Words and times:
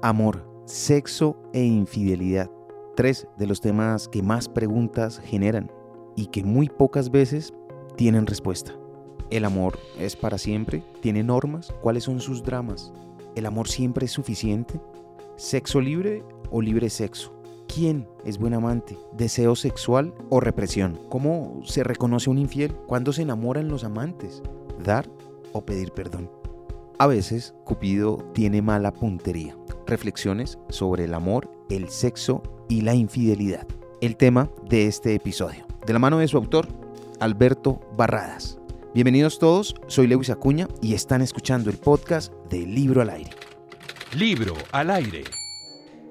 Amor, 0.00 0.48
sexo 0.64 1.36
e 1.52 1.64
infidelidad. 1.64 2.48
Tres 2.94 3.26
de 3.36 3.48
los 3.48 3.60
temas 3.60 4.06
que 4.06 4.22
más 4.22 4.48
preguntas 4.48 5.18
generan 5.18 5.72
y 6.14 6.26
que 6.26 6.44
muy 6.44 6.68
pocas 6.68 7.10
veces 7.10 7.52
tienen 7.96 8.24
respuesta. 8.24 8.72
¿El 9.30 9.44
amor 9.44 9.76
es 9.98 10.14
para 10.14 10.38
siempre? 10.38 10.84
¿Tiene 11.00 11.24
normas? 11.24 11.74
¿Cuáles 11.80 12.04
son 12.04 12.20
sus 12.20 12.44
dramas? 12.44 12.92
¿El 13.34 13.44
amor 13.44 13.66
siempre 13.66 14.06
es 14.06 14.12
suficiente? 14.12 14.80
¿Sexo 15.34 15.80
libre 15.80 16.22
o 16.52 16.62
libre 16.62 16.90
sexo? 16.90 17.34
¿Quién 17.66 18.06
es 18.24 18.38
buen 18.38 18.54
amante? 18.54 18.96
¿Deseo 19.16 19.56
sexual 19.56 20.14
o 20.30 20.38
represión? 20.38 21.00
¿Cómo 21.08 21.60
se 21.64 21.82
reconoce 21.82 22.30
un 22.30 22.38
infiel? 22.38 22.72
¿Cuándo 22.86 23.12
se 23.12 23.22
enamoran 23.22 23.66
los 23.66 23.82
amantes? 23.82 24.44
¿Dar 24.84 25.10
o 25.52 25.62
pedir 25.62 25.90
perdón? 25.90 26.30
A 26.98 27.08
veces 27.08 27.52
Cupido 27.64 28.18
tiene 28.32 28.62
mala 28.62 28.92
puntería. 28.92 29.57
Reflexiones 29.88 30.58
sobre 30.68 31.04
el 31.04 31.14
amor, 31.14 31.50
el 31.70 31.88
sexo 31.88 32.42
y 32.68 32.82
la 32.82 32.94
infidelidad. 32.94 33.66
El 34.02 34.16
tema 34.16 34.50
de 34.68 34.86
este 34.86 35.14
episodio. 35.14 35.66
De 35.86 35.94
la 35.94 35.98
mano 35.98 36.18
de 36.18 36.28
su 36.28 36.36
autor, 36.36 36.68
Alberto 37.20 37.80
Barradas. 37.96 38.58
Bienvenidos 38.92 39.38
todos, 39.38 39.74
soy 39.86 40.06
Lewis 40.06 40.28
Acuña 40.28 40.68
y 40.82 40.92
están 40.92 41.22
escuchando 41.22 41.70
el 41.70 41.78
podcast 41.78 42.34
de 42.50 42.66
Libro 42.66 43.00
al 43.00 43.08
Aire. 43.08 43.30
Libro 44.14 44.52
al 44.72 44.90
Aire. 44.90 45.24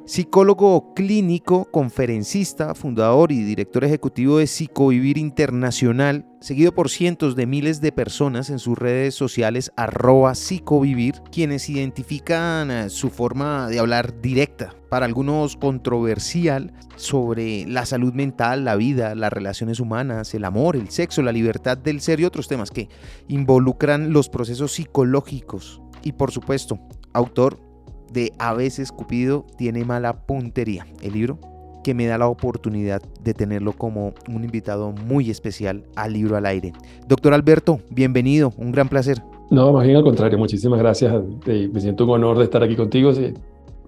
Psicólogo 0.07 0.93
clínico, 0.93 1.65
conferencista, 1.69 2.73
fundador 2.75 3.33
y 3.33 3.43
director 3.43 3.83
ejecutivo 3.83 4.37
de 4.37 4.47
Psicovivir 4.47 5.17
Internacional, 5.17 6.25
seguido 6.39 6.73
por 6.73 6.89
cientos 6.89 7.35
de 7.35 7.45
miles 7.45 7.81
de 7.81 7.91
personas 7.91 8.49
en 8.49 8.59
sus 8.59 8.77
redes 8.77 9.15
sociales 9.15 9.69
arroba 9.75 10.33
psicovivir, 10.33 11.21
quienes 11.29 11.67
identifican 11.67 12.71
eh, 12.71 12.89
su 12.89 13.09
forma 13.09 13.67
de 13.67 13.79
hablar 13.79 14.21
directa, 14.21 14.73
para 14.89 15.05
algunos 15.05 15.57
controversial, 15.57 16.71
sobre 16.95 17.65
la 17.67 17.85
salud 17.85 18.13
mental, 18.13 18.63
la 18.63 18.77
vida, 18.77 19.13
las 19.13 19.33
relaciones 19.33 19.81
humanas, 19.81 20.33
el 20.33 20.45
amor, 20.45 20.77
el 20.77 20.89
sexo, 20.89 21.21
la 21.21 21.33
libertad 21.33 21.77
del 21.77 21.99
ser 21.99 22.21
y 22.21 22.23
otros 22.23 22.47
temas 22.47 22.71
que 22.71 22.87
involucran 23.27 24.13
los 24.13 24.29
procesos 24.29 24.71
psicológicos. 24.71 25.81
Y 26.01 26.13
por 26.13 26.31
supuesto, 26.31 26.79
autor 27.11 27.66
de 28.11 28.33
A 28.39 28.53
veces 28.53 28.91
Cupido 28.91 29.45
tiene 29.57 29.85
mala 29.85 30.25
puntería, 30.25 30.85
el 31.01 31.13
libro 31.13 31.39
que 31.83 31.93
me 31.93 32.05
da 32.05 32.17
la 32.17 32.27
oportunidad 32.27 33.01
de 33.23 33.33
tenerlo 33.33 33.71
como 33.71 34.13
un 34.27 34.43
invitado 34.43 34.91
muy 34.91 35.31
especial 35.31 35.85
al 35.95 36.11
libro 36.11 36.35
al 36.35 36.45
aire. 36.45 36.73
Doctor 37.07 37.33
Alberto, 37.33 37.79
bienvenido, 37.89 38.51
un 38.57 38.73
gran 38.73 38.89
placer. 38.89 39.23
No, 39.49 39.71
más 39.71 39.85
bien 39.85 39.95
al 39.95 40.03
contrario, 40.03 40.37
muchísimas 40.37 40.79
gracias. 40.79 41.13
Me 41.45 41.79
siento 41.79 42.03
un 42.03 42.09
honor 42.09 42.39
de 42.39 42.43
estar 42.43 42.61
aquí 42.61 42.75
contigo. 42.75 43.13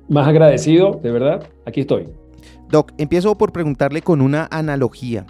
Más 0.08 0.28
agradecido, 0.28 0.98
de 1.04 1.12
verdad, 1.12 1.44
aquí 1.66 1.82
estoy. 1.82 2.08
Doc, 2.70 2.94
empiezo 2.98 3.38
por 3.38 3.52
preguntarle 3.52 4.02
con 4.02 4.22
una 4.22 4.48
analogía. 4.50 5.26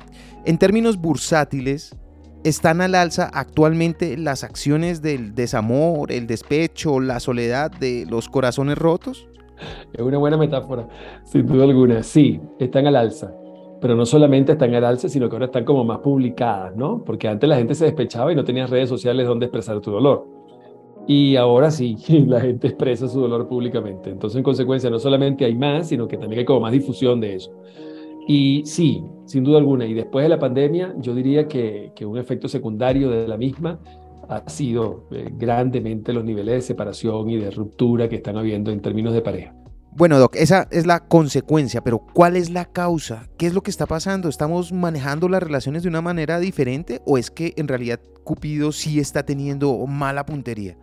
En 0.45 0.59
términos 0.59 1.01
bursátiles, 1.01 1.95
¿Están 2.45 2.79
al 2.79 2.95
alza 2.95 3.29
actualmente 3.33 4.15
las 4.15 4.45
acciones 4.45 5.01
del 5.01 5.35
desamor, 5.35 6.09
el 6.09 6.25
despecho, 6.25 7.01
la 7.01 7.19
soledad 7.19 7.69
de 7.69 8.05
los 8.09 8.29
corazones 8.29 8.77
rotos? 8.77 9.27
Es 9.91 9.99
una 9.99 10.17
buena 10.19 10.37
metáfora, 10.37 10.87
sin 11.25 11.45
duda 11.45 11.65
alguna. 11.65 12.01
Sí, 12.01 12.39
están 12.57 12.87
al 12.87 12.95
alza. 12.95 13.33
Pero 13.81 13.95
no 13.95 14.05
solamente 14.05 14.53
están 14.53 14.73
al 14.73 14.85
alza, 14.85 15.09
sino 15.09 15.27
que 15.27 15.35
ahora 15.35 15.47
están 15.47 15.65
como 15.65 15.83
más 15.83 15.99
publicadas, 15.99 16.73
¿no? 16.77 17.03
Porque 17.03 17.27
antes 17.27 17.49
la 17.49 17.57
gente 17.57 17.75
se 17.75 17.83
despechaba 17.83 18.31
y 18.31 18.35
no 18.35 18.45
tenía 18.45 18.67
redes 18.67 18.87
sociales 18.87 19.27
donde 19.27 19.47
expresar 19.47 19.81
tu 19.81 19.91
dolor. 19.91 20.25
Y 21.07 21.35
ahora 21.35 21.71
sí, 21.71 21.97
la 22.25 22.39
gente 22.39 22.67
expresa 22.67 23.09
su 23.09 23.19
dolor 23.19 23.49
públicamente. 23.49 24.11
Entonces, 24.11 24.37
en 24.37 24.43
consecuencia, 24.43 24.89
no 24.89 24.99
solamente 24.99 25.43
hay 25.43 25.55
más, 25.55 25.89
sino 25.89 26.07
que 26.07 26.17
también 26.17 26.39
hay 26.39 26.45
como 26.45 26.61
más 26.61 26.71
difusión 26.71 27.19
de 27.19 27.35
eso. 27.35 27.51
Y 28.31 28.61
sí, 28.63 29.03
sin 29.25 29.43
duda 29.43 29.57
alguna. 29.57 29.87
Y 29.87 29.95
después 29.95 30.21
de 30.21 30.29
la 30.29 30.37
pandemia, 30.37 30.93
yo 30.99 31.15
diría 31.15 31.47
que, 31.47 31.93
que 31.95 32.05
un 32.05 32.15
efecto 32.15 32.47
secundario 32.47 33.09
de 33.09 33.27
la 33.27 33.37
misma 33.37 33.79
ha 34.29 34.47
sido 34.47 35.07
eh, 35.09 35.29
grandemente 35.35 36.13
los 36.13 36.23
niveles 36.23 36.53
de 36.53 36.61
separación 36.61 37.27
y 37.31 37.37
de 37.37 37.49
ruptura 37.49 38.07
que 38.07 38.17
están 38.17 38.37
habiendo 38.37 38.69
en 38.69 38.81
términos 38.81 39.15
de 39.15 39.23
pareja. 39.23 39.55
Bueno, 39.93 40.19
Doc, 40.19 40.35
esa 40.35 40.67
es 40.69 40.85
la 40.85 41.07
consecuencia, 41.07 41.81
pero 41.81 42.05
¿cuál 42.13 42.35
es 42.35 42.51
la 42.51 42.65
causa? 42.65 43.27
¿Qué 43.39 43.47
es 43.47 43.55
lo 43.55 43.61
que 43.63 43.71
está 43.71 43.87
pasando? 43.87 44.29
¿Estamos 44.29 44.71
manejando 44.71 45.27
las 45.27 45.41
relaciones 45.41 45.81
de 45.81 45.89
una 45.89 46.01
manera 46.03 46.39
diferente 46.39 47.01
o 47.07 47.17
es 47.17 47.31
que 47.31 47.53
en 47.57 47.67
realidad 47.67 47.99
Cupido 48.23 48.71
sí 48.71 48.99
está 48.99 49.23
teniendo 49.23 49.75
mala 49.87 50.23
puntería? 50.23 50.77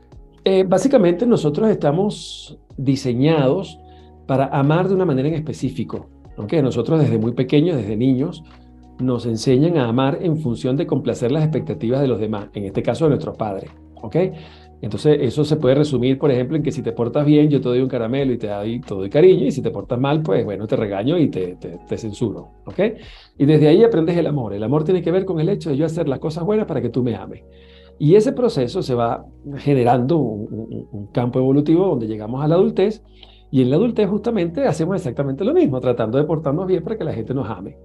Eh, 0.44 0.64
básicamente 0.66 1.24
nosotros 1.24 1.70
estamos 1.70 2.58
diseñados 2.76 3.78
para 4.26 4.46
amar 4.46 4.88
de 4.88 4.96
una 4.96 5.04
manera 5.04 5.28
en 5.28 5.34
específico. 5.34 6.10
Aunque 6.36 6.62
nosotros 6.62 7.00
desde 7.00 7.18
muy 7.18 7.32
pequeños, 7.32 7.76
desde 7.76 7.96
niños, 7.96 8.42
nos 8.98 9.26
enseñan 9.26 9.76
a 9.78 9.88
amar 9.88 10.18
en 10.22 10.38
función 10.38 10.76
de 10.76 10.86
complacer 10.86 11.32
las 11.32 11.42
expectativas 11.42 12.00
de 12.00 12.08
los 12.08 12.18
demás, 12.18 12.48
en 12.54 12.64
este 12.64 12.82
caso 12.82 13.04
de 13.04 13.10
nuestros 13.10 13.36
padres. 13.36 13.70
¿ok? 14.02 14.16
Entonces, 14.82 15.18
eso 15.22 15.44
se 15.44 15.56
puede 15.56 15.74
resumir, 15.74 16.18
por 16.18 16.30
ejemplo, 16.30 16.56
en 16.56 16.62
que 16.62 16.70
si 16.70 16.82
te 16.82 16.92
portas 16.92 17.24
bien, 17.24 17.48
yo 17.48 17.60
te 17.60 17.68
doy 17.68 17.80
un 17.80 17.88
caramelo 17.88 18.32
y 18.32 18.38
te 18.38 18.48
doy 18.48 18.80
todo 18.80 19.04
el 19.04 19.10
cariño, 19.10 19.46
y 19.46 19.50
si 19.50 19.62
te 19.62 19.70
portas 19.70 19.98
mal, 19.98 20.22
pues 20.22 20.44
bueno, 20.44 20.66
te 20.66 20.76
regaño 20.76 21.18
y 21.18 21.28
te, 21.28 21.56
te, 21.56 21.98
censuro. 21.98 22.48
¿ok? 22.66 22.80
Y 23.38 23.46
desde 23.46 23.68
ahí 23.68 23.82
aprendes 23.82 24.16
el 24.16 24.26
amor. 24.26 24.52
El 24.52 24.62
amor 24.62 24.84
tiene 24.84 25.02
que 25.02 25.10
ver 25.10 25.24
con 25.24 25.40
el 25.40 25.48
hecho 25.48 25.70
de 25.70 25.76
yo 25.76 25.86
hacer 25.86 26.08
las 26.08 26.18
cosas 26.18 26.44
buenas 26.44 26.66
para 26.66 26.82
que 26.82 26.90
tú 26.90 27.02
me 27.02 27.16
ames. 27.16 27.42
Y 27.98 28.14
ese 28.14 28.32
proceso 28.32 28.82
se 28.82 28.94
va 28.94 29.24
generando 29.56 30.18
un 30.18 31.08
campo 31.12 31.38
evolutivo 31.38 31.86
donde 31.86 32.06
llegamos 32.06 32.44
a 32.44 32.48
la 32.48 32.56
adultez 32.56 33.02
y 33.50 33.62
en 33.62 33.70
la 33.70 33.76
adultez 33.76 34.08
justamente 34.08 34.66
hacemos 34.66 34.96
exactamente 34.96 35.44
lo 35.44 35.54
mismo, 35.54 35.80
tratando 35.80 36.18
de 36.18 36.24
portarnos 36.24 36.66
bien 36.66 36.82
para 36.82 36.96
que 36.96 37.04
la 37.04 37.12
gente 37.12 37.32
nos 37.34 37.48
ame. 37.48 37.76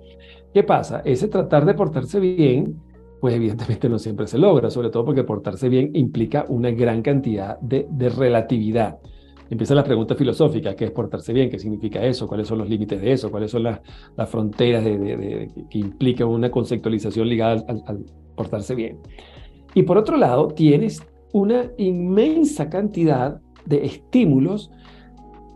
¿Qué 0.54 0.64
pasa? 0.64 1.02
Ese 1.06 1.28
tratar 1.28 1.66
de 1.66 1.74
portarse 1.74 2.20
bien, 2.20 2.76
pues 3.20 3.36
evidentemente 3.36 3.88
no 3.88 4.00
siempre 4.00 4.28
se 4.28 4.38
logra, 4.38 4.70
sobre 4.70 4.90
todo 4.90 5.06
porque 5.06 5.24
portarse 5.24 5.70
bien 5.70 5.92
implica 5.94 6.46
una 6.50 6.72
gran 6.72 7.02
cantidad 7.02 7.60
de, 7.60 7.88
relatividad. 8.10 8.98
Empiezan 9.50 9.78
las 9.78 9.86
preguntas 9.86 10.18
filosóficas, 10.18 10.76
¿qué 10.76 10.86
es 10.86 10.92
portarse 10.92 11.34
bien? 11.34 11.50
¿Qué 11.50 11.60
significa 11.60 12.04
eso? 12.04 12.28
¿Cuáles 12.28 12.48
son 12.48 12.58
los 12.58 12.70
límites 12.70 13.02
de 13.02 13.12
eso? 13.12 13.30
¿Cuáles 13.30 13.52
son 13.52 13.64
las, 13.64 13.82
las 14.16 14.30
fronteras 14.30 14.84
de, 14.84 15.50
que 15.70 15.78
implican 15.78 16.28
una 16.28 16.50
conceptualización 16.50 17.28
ligada 17.28 17.64
al 17.68 18.06
portarse 18.36 18.76
bien? 18.76 19.00
Y 19.74 19.84
por 19.84 19.98
otro 19.98 20.18
lado, 20.18 20.48
tienes 20.48 21.02
una 21.34 21.66
inmensa 21.78 22.70
cantidad 22.70 23.40
de 23.66 23.86
estímulos 23.86 24.72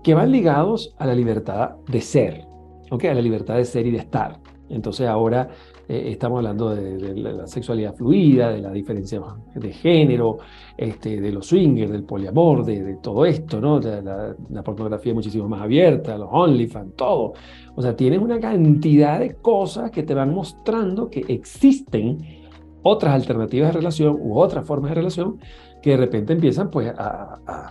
que 0.05 0.13
van 0.13 0.31
ligados 0.31 0.93
a 0.99 1.07
la 1.07 1.15
libertad 1.15 1.77
de 1.87 1.99
ser, 1.99 2.45
¿ok? 2.91 3.05
A 3.05 3.15
la 3.15 3.23
libertad 3.23 3.55
de 3.55 3.65
ser 3.65 3.87
y 3.87 3.91
de 3.91 3.97
estar. 3.97 4.39
Entonces 4.69 5.07
ahora 5.07 5.49
eh, 5.87 6.09
estamos 6.11 6.37
hablando 6.37 6.75
de, 6.75 7.15
la 7.15 7.47
sexualidad 7.47 7.95
fluida, 7.95 8.51
de 8.51 8.61
la 8.61 8.71
diferencia 8.71 9.19
de 9.55 9.73
género, 9.73 10.37
este, 10.77 11.19
de 11.19 11.31
los 11.31 11.47
swingers, 11.47 11.91
del 11.91 12.03
poliamor, 12.03 12.63
de, 12.63 12.97
todo 13.01 13.25
esto, 13.25 13.59
¿no? 13.59 13.79
La, 13.79 14.35
la, 14.51 14.63
pornografía 14.63 15.11
muchísimo 15.15 15.49
más 15.49 15.63
abierta, 15.63 16.15
los 16.19 16.29
OnlyFans, 16.31 16.95
todo. 16.95 17.33
O 17.75 17.81
sea, 17.81 17.95
tienes 17.95 18.19
una 18.19 18.39
cantidad 18.39 19.19
de 19.19 19.33
cosas 19.37 19.89
que 19.89 20.03
te 20.03 20.13
van 20.13 20.31
mostrando 20.35 21.09
que 21.09 21.25
existen 21.29 22.43
otras 22.83 23.15
alternativas 23.15 23.69
de 23.69 23.79
relación 23.79 24.15
u 24.21 24.37
otras 24.37 24.67
formas 24.67 24.91
de 24.91 24.95
relación 24.97 25.39
que 25.81 25.89
de 25.89 25.97
repente 25.97 26.33
empiezan 26.33 26.69
pues 26.69 26.93
a, 26.95 27.39
a 27.47 27.69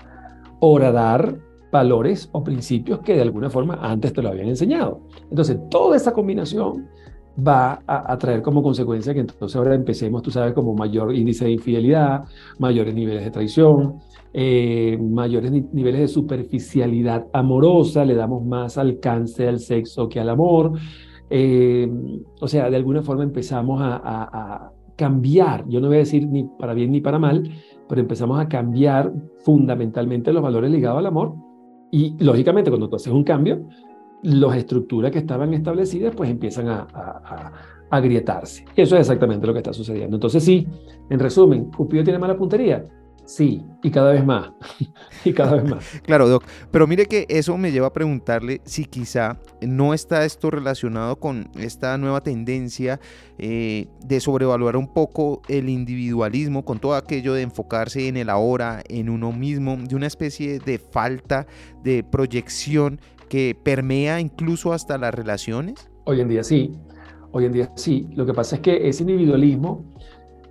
horadar 0.58 1.38
valores 1.74 2.28
o 2.30 2.44
principios 2.44 3.00
que 3.00 3.14
de 3.14 3.22
alguna 3.22 3.50
forma 3.50 3.74
antes 3.82 4.12
te 4.12 4.22
lo 4.22 4.28
habían 4.28 4.46
enseñado. 4.46 5.00
Entonces, 5.28 5.58
toda 5.68 5.96
esa 5.96 6.12
combinación 6.12 6.86
va 7.36 7.82
a, 7.84 8.16
traer 8.16 8.42
como 8.42 8.62
consecuencia 8.62 9.12
que 9.12 9.18
entonces 9.18 9.56
ahora 9.56 9.74
empecemos, 9.74 10.22
tú 10.22 10.30
sabes, 10.30 10.54
como 10.54 10.72
mayor 10.72 11.12
índice 11.12 11.46
de 11.46 11.50
infidelidad, 11.50 12.26
mayores 12.60 12.94
niveles 12.94 13.24
de 13.24 13.30
traición, 13.32 13.98
eh, 14.32 14.96
mayores 15.02 15.50
niveles 15.50 16.00
de 16.02 16.08
superficialidad 16.08 17.26
amorosa, 17.32 18.04
le 18.04 18.14
damos 18.14 18.44
más 18.46 18.78
alcance 18.78 19.48
al 19.48 19.58
sexo 19.58 20.08
que 20.08 20.20
al 20.20 20.28
amor. 20.28 20.78
Eh, 21.28 21.90
o 22.40 22.46
sea, 22.46 22.70
de 22.70 22.76
alguna 22.76 23.02
forma 23.02 23.24
empezamos 23.24 23.80
a, 23.82 24.00
a 24.04 24.72
cambiar, 24.94 25.68
yo 25.68 25.80
no 25.80 25.88
voy 25.88 25.96
a 25.96 26.06
decir 26.06 26.28
ni 26.28 26.44
para 26.44 26.72
bien 26.72 26.92
ni 26.92 27.00
para 27.00 27.18
mal, 27.18 27.42
pero 27.88 28.00
empezamos 28.00 28.38
a 28.38 28.46
cambiar 28.48 29.12
fundamentalmente 29.40 30.32
los 30.32 30.40
valores 30.40 30.70
ligados 30.70 31.00
al 31.00 31.06
amor 31.06 31.34
y 31.94 32.16
lógicamente 32.18 32.72
cuando 32.72 32.88
tú 32.88 32.96
haces 32.96 33.12
un 33.12 33.22
cambio, 33.22 33.68
las 34.22 34.56
estructuras 34.56 35.12
que 35.12 35.18
estaban 35.18 35.54
establecidas 35.54 36.12
pues 36.16 36.28
empiezan 36.28 36.68
a, 36.68 36.88
a, 36.92 37.52
a, 37.88 37.96
agrietarse. 37.96 38.64
Eso 38.74 38.96
es 38.96 39.02
exactamente 39.02 39.46
lo 39.46 39.52
que 39.52 39.60
está 39.60 39.72
sucediendo. 39.72 40.16
Entonces 40.16 40.42
sí, 40.42 40.66
en 41.08 41.20
resumen, 41.20 41.70
Cupido 41.70 42.02
tiene 42.02 42.18
mala 42.18 42.36
puntería. 42.36 42.84
Sí, 43.26 43.64
y 43.82 43.90
cada 43.90 44.12
vez 44.12 44.24
más. 44.24 44.50
y 45.24 45.32
cada 45.32 45.56
vez 45.56 45.70
más. 45.70 46.00
claro, 46.02 46.28
Doc. 46.28 46.44
Pero 46.70 46.86
mire 46.86 47.06
que 47.06 47.26
eso 47.28 47.56
me 47.56 47.72
lleva 47.72 47.86
a 47.86 47.92
preguntarle 47.92 48.60
si 48.64 48.84
quizá 48.84 49.38
no 49.62 49.94
está 49.94 50.24
esto 50.24 50.50
relacionado 50.50 51.16
con 51.16 51.48
esta 51.56 51.96
nueva 51.96 52.20
tendencia 52.20 53.00
eh, 53.38 53.86
de 54.04 54.20
sobrevaluar 54.20 54.76
un 54.76 54.92
poco 54.92 55.40
el 55.48 55.68
individualismo, 55.68 56.64
con 56.64 56.78
todo 56.78 56.94
aquello 56.94 57.32
de 57.32 57.42
enfocarse 57.42 58.08
en 58.08 58.16
el 58.16 58.28
ahora, 58.28 58.82
en 58.88 59.08
uno 59.08 59.32
mismo, 59.32 59.76
de 59.76 59.96
una 59.96 60.06
especie 60.06 60.58
de 60.58 60.78
falta 60.78 61.46
de 61.82 62.04
proyección 62.04 63.00
que 63.28 63.56
permea 63.60 64.20
incluso 64.20 64.72
hasta 64.72 64.98
las 64.98 65.14
relaciones. 65.14 65.90
Hoy 66.04 66.20
en 66.20 66.28
día 66.28 66.44
sí. 66.44 66.72
Hoy 67.32 67.46
en 67.46 67.52
día 67.52 67.72
sí. 67.74 68.06
Lo 68.14 68.26
que 68.26 68.34
pasa 68.34 68.56
es 68.56 68.62
que 68.62 68.88
ese 68.88 69.02
individualismo 69.02 69.93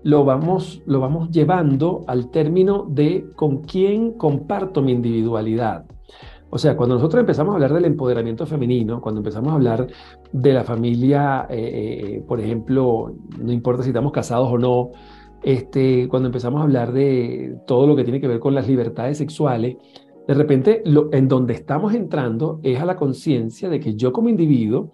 lo 0.04 0.26
vamos, 0.26 0.82
lo 0.86 1.00
vamos 1.00 1.30
llevando 1.32 2.04
al 2.08 2.30
término 2.30 2.86
de 2.90 3.26
con 3.36 3.60
quién 3.60 4.14
comparto 4.14 4.82
mi 4.82 4.92
individualidad. 4.92 5.86
O 6.50 6.60
sea, 6.60 6.78
cuando 6.78 6.96
nosotros 6.96 7.22
empezamos 7.22 7.54
a 7.54 7.56
hablar 7.56 7.74
del 7.74 7.86
empoderamiento 7.86 8.46
femenino, 8.46 9.02
cuando 9.02 9.22
empezamos 9.22 9.52
a 9.52 9.56
hablar 9.56 9.88
de 10.32 10.54
la 10.54 10.64
familia, 10.64 11.48
eh, 11.50 11.58
eh, 12.18 12.24
por 12.28 12.40
ejemplo, 12.40 13.16
no 13.40 13.52
importa 13.52 13.82
si 13.82 13.90
estamos 13.90 14.12
casados 14.12 14.50
o 14.52 14.58
no, 14.60 14.92
este, 15.42 16.08
cuando 16.08 16.28
empezamos 16.28 16.62
a 16.62 16.64
hablar 16.64 16.94
de 16.94 17.58
todo 17.66 17.88
lo 17.88 17.96
que 17.96 18.04
tiene 18.04 18.22
que 18.22 18.28
ver 18.28 18.40
con 18.40 18.54
las 18.54 18.68
libertades 18.68 19.18
sexuales, 19.18 19.78
de 20.28 20.34
repente 20.34 20.84
en 21.12 21.28
donde 21.28 21.54
estamos 21.54 21.94
entrando 21.94 22.60
es 22.64 22.80
a 22.80 22.86
la 22.86 22.96
conciencia 22.96 23.68
de 23.68 23.80
que 23.80 23.96
yo 23.96 24.14
como 24.14 24.30
individuo 24.30 24.92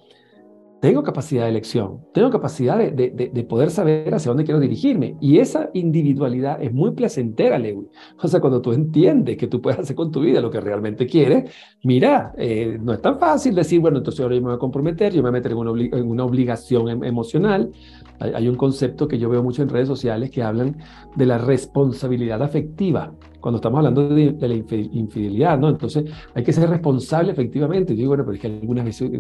tengo 0.80 1.04
capacidad 1.04 1.44
de 1.44 1.50
elección, 1.50 2.06
tengo 2.14 2.30
capacidad 2.30 2.78
de, 2.78 3.46
poder 3.50 3.70
saber 3.70 4.14
hacia 4.14 4.30
dónde 4.30 4.46
quiero 4.46 4.60
dirigirme. 4.60 5.18
Y 5.20 5.40
esa 5.40 5.70
individualidad 5.74 6.62
es 6.62 6.74
muy 6.74 6.92
placentera, 6.92 7.58
Lewis. 7.58 7.90
O 8.22 8.28
sea, 8.28 8.40
cuando 8.40 8.62
tú 8.62 8.72
entiendes 8.72 9.38
que 9.38 9.48
tú 9.48 9.62
puedes 9.62 9.80
hacer 9.80 9.96
con 9.96 10.12
tu 10.12 10.22
vida 10.22 10.40
lo 10.42 10.50
que 10.50 10.62
realmente 10.62 11.06
quieres, 11.06 11.52
mira, 11.84 12.34
eh, 12.38 12.78
no 12.81 12.94
es 12.94 13.02
tan 13.02 13.20
fácil 13.20 13.56
decir, 13.56 13.80
bueno, 13.80 13.98
entonces 13.98 14.22
ahora 14.22 14.36
yo 14.36 14.42
me 14.42 14.48
voy 14.48 14.56
a 14.56 14.60
comprometer, 14.60 15.12
yo 15.12 15.18
me 15.18 15.30
voy 15.30 15.38
a 15.38 15.40
meter 15.42 15.52
en 15.52 15.58
una, 15.58 16.24
obligación 16.24 16.90
em, 16.90 17.04
emocional. 17.04 17.72
Hay 18.19 18.48
un 18.48 18.56
concepto 18.56 19.07
que 19.07 19.18
yo 19.18 19.30
veo 19.30 19.42
mucho 19.42 19.62
en 19.62 19.69
redes 19.69 19.88
sociales 19.88 20.30
que 20.30 20.44
hablan 20.44 20.77
de 21.16 21.25
la 21.25 21.38
responsabilidad 21.38 22.42
afectiva 22.42 23.13
cuando 23.39 23.57
estamos 23.57 23.77
hablando 23.77 24.10
de, 24.10 24.36
la 24.39 24.56
infidelidad, 24.56 25.57
¿no? 25.57 25.69
Entonces 25.69 26.06
hay 26.33 26.44
que 26.44 26.51
ser 26.51 26.69
responsable 26.69 27.31
efectivamente. 27.31 27.94
Y 27.94 27.98
digo, 27.98 28.10
bueno, 28.10 28.24
pero 28.25 28.36
es 28.36 28.42
que 28.42 28.48
algunas 28.48 28.86
veces 28.86 29.12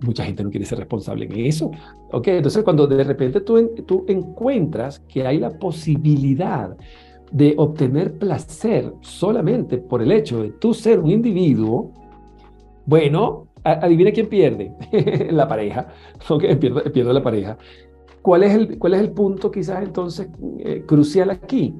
mucha 0.00 0.24
gente 0.24 0.44
no 0.44 0.50
quiere 0.50 0.66
ser 0.66 0.78
responsable 0.78 1.24
en 1.26 1.46
eso. 1.46 1.70
¿Ok? 2.12 2.28
Entonces 2.28 2.62
cuando 2.62 2.86
de 2.86 3.02
repente 3.02 3.40
tú, 3.40 4.04
encuentras 4.08 5.00
que 5.00 5.26
hay 5.26 5.38
la 5.38 5.50
posibilidad 5.58 6.76
de 7.32 7.54
obtener 7.56 8.16
placer 8.18 8.92
solamente 9.00 9.78
por 9.78 10.02
el 10.02 10.12
hecho 10.12 10.42
de 10.42 10.50
tú 10.50 10.72
ser 10.72 11.00
un 11.00 11.10
individuo, 11.10 11.90
bueno, 12.86 13.48
adivina 13.64 14.12
quién 14.12 14.28
pierde, 14.28 14.72
la 15.30 15.48
pareja, 15.48 15.88
¿ok? 16.28 16.44
Pierde 16.92 17.12
la 17.12 17.22
pareja. 17.22 17.58
¿Cuál 18.24 18.42
es, 18.42 18.54
el, 18.54 18.78
¿Cuál 18.78 18.94
es 18.94 19.00
el 19.00 19.10
punto 19.10 19.50
quizás 19.50 19.82
entonces 19.82 20.28
eh, 20.60 20.82
crucial 20.86 21.28
aquí? 21.28 21.74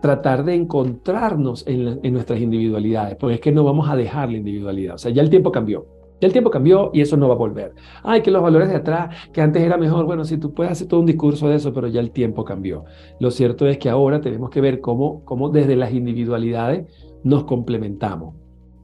tratar 0.00 0.44
de 0.44 0.54
encontrarnos 0.54 1.66
en, 1.66 2.12
nuestras 2.12 2.38
individualidades, 2.38 3.16
porque 3.16 3.36
es 3.36 3.40
que 3.40 3.52
no 3.52 3.64
vamos 3.64 3.88
a 3.88 3.96
dejar 3.96 4.30
la 4.30 4.36
individualidad. 4.36 4.96
O 4.96 4.98
sea, 4.98 5.10
ya 5.10 5.22
el 5.22 5.30
tiempo 5.30 5.50
cambió. 5.50 5.86
Ya 6.20 6.26
el 6.26 6.32
tiempo 6.32 6.50
cambió 6.50 6.90
y 6.92 7.00
eso 7.00 7.16
no 7.16 7.26
va 7.26 7.34
a 7.34 7.38
volver. 7.38 7.74
Ay, 8.02 8.20
que 8.20 8.30
los 8.30 8.42
valores 8.42 8.68
de 8.68 8.76
atrás, 8.76 9.14
que 9.32 9.40
antes 9.40 9.62
era 9.62 9.78
mejor. 9.78 10.04
Bueno, 10.04 10.26
si 10.26 10.36
tú 10.36 10.52
puedes 10.52 10.72
hacer 10.72 10.88
todo 10.88 11.00
un 11.00 11.06
discurso 11.06 11.48
de 11.48 11.56
eso, 11.56 11.72
pero 11.72 11.88
ya 11.88 12.00
el 12.00 12.10
tiempo 12.10 12.44
cambió. 12.44 12.84
Lo 13.18 13.30
cierto 13.30 13.66
es 13.66 13.78
que 13.78 13.88
ahora 13.88 14.20
tenemos 14.20 14.50
que 14.50 14.60
ver 14.60 14.82
cómo, 14.82 15.24
cómo 15.24 15.48
desde 15.48 15.74
las 15.74 15.94
individualidades 15.94 16.86
nos 17.22 17.44
complementamos. 17.44 18.34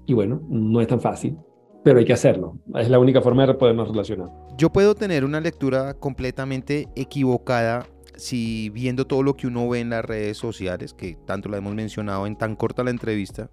Y 0.07 0.15
bueno, 0.15 0.41
no 0.49 0.81
es 0.81 0.87
tan 0.87 1.01
fácil, 1.01 1.37
pero 1.83 1.99
hay 1.99 2.05
que 2.05 2.13
hacerlo. 2.13 2.59
Es 2.75 2.89
la 2.89 2.99
única 2.99 3.21
forma 3.21 3.47
de 3.47 3.55
podernos 3.55 3.89
relacionar. 3.89 4.29
Yo 4.57 4.71
puedo 4.71 4.95
tener 4.95 5.25
una 5.25 5.41
lectura 5.41 5.95
completamente 5.95 6.89
equivocada 6.97 7.87
si 8.17 8.69
viendo 8.71 9.07
todo 9.07 9.23
lo 9.23 9.35
que 9.35 9.47
uno 9.47 9.69
ve 9.69 9.81
en 9.81 9.91
las 9.91 10.05
redes 10.05 10.37
sociales, 10.37 10.93
que 10.93 11.17
tanto 11.27 11.49
lo 11.49 11.57
hemos 11.57 11.75
mencionado 11.75 12.27
en 12.27 12.37
tan 12.37 12.55
corta 12.55 12.85
la 12.85 12.91
entrevista, 12.91 13.49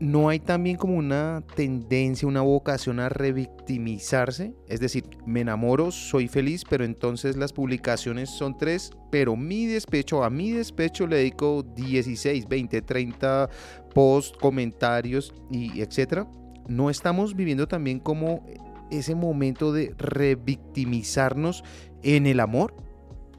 no 0.00 0.28
hay 0.28 0.40
también 0.40 0.76
como 0.76 0.96
una 0.96 1.42
tendencia, 1.54 2.26
una 2.26 2.42
vocación 2.42 3.00
a 3.00 3.08
revictimizarse. 3.08 4.54
Es 4.68 4.80
decir, 4.80 5.04
me 5.26 5.40
enamoro, 5.40 5.90
soy 5.90 6.28
feliz, 6.28 6.64
pero 6.68 6.84
entonces 6.84 7.36
las 7.36 7.52
publicaciones 7.52 8.30
son 8.30 8.56
tres, 8.56 8.90
pero 9.10 9.36
mi 9.36 9.66
despecho, 9.66 10.24
a 10.24 10.30
mi 10.30 10.50
despecho 10.50 11.06
le 11.06 11.16
dedico 11.16 11.62
16, 11.62 12.48
20, 12.48 12.82
30 12.82 13.48
posts, 13.94 14.36
comentarios 14.38 15.32
y 15.50 15.80
etcétera. 15.80 16.28
No 16.68 16.90
estamos 16.90 17.34
viviendo 17.36 17.66
también 17.66 17.98
como 17.98 18.44
ese 18.90 19.14
momento 19.14 19.72
de 19.72 19.94
revictimizarnos 19.98 21.64
en 22.02 22.26
el 22.26 22.40
amor. 22.40 22.74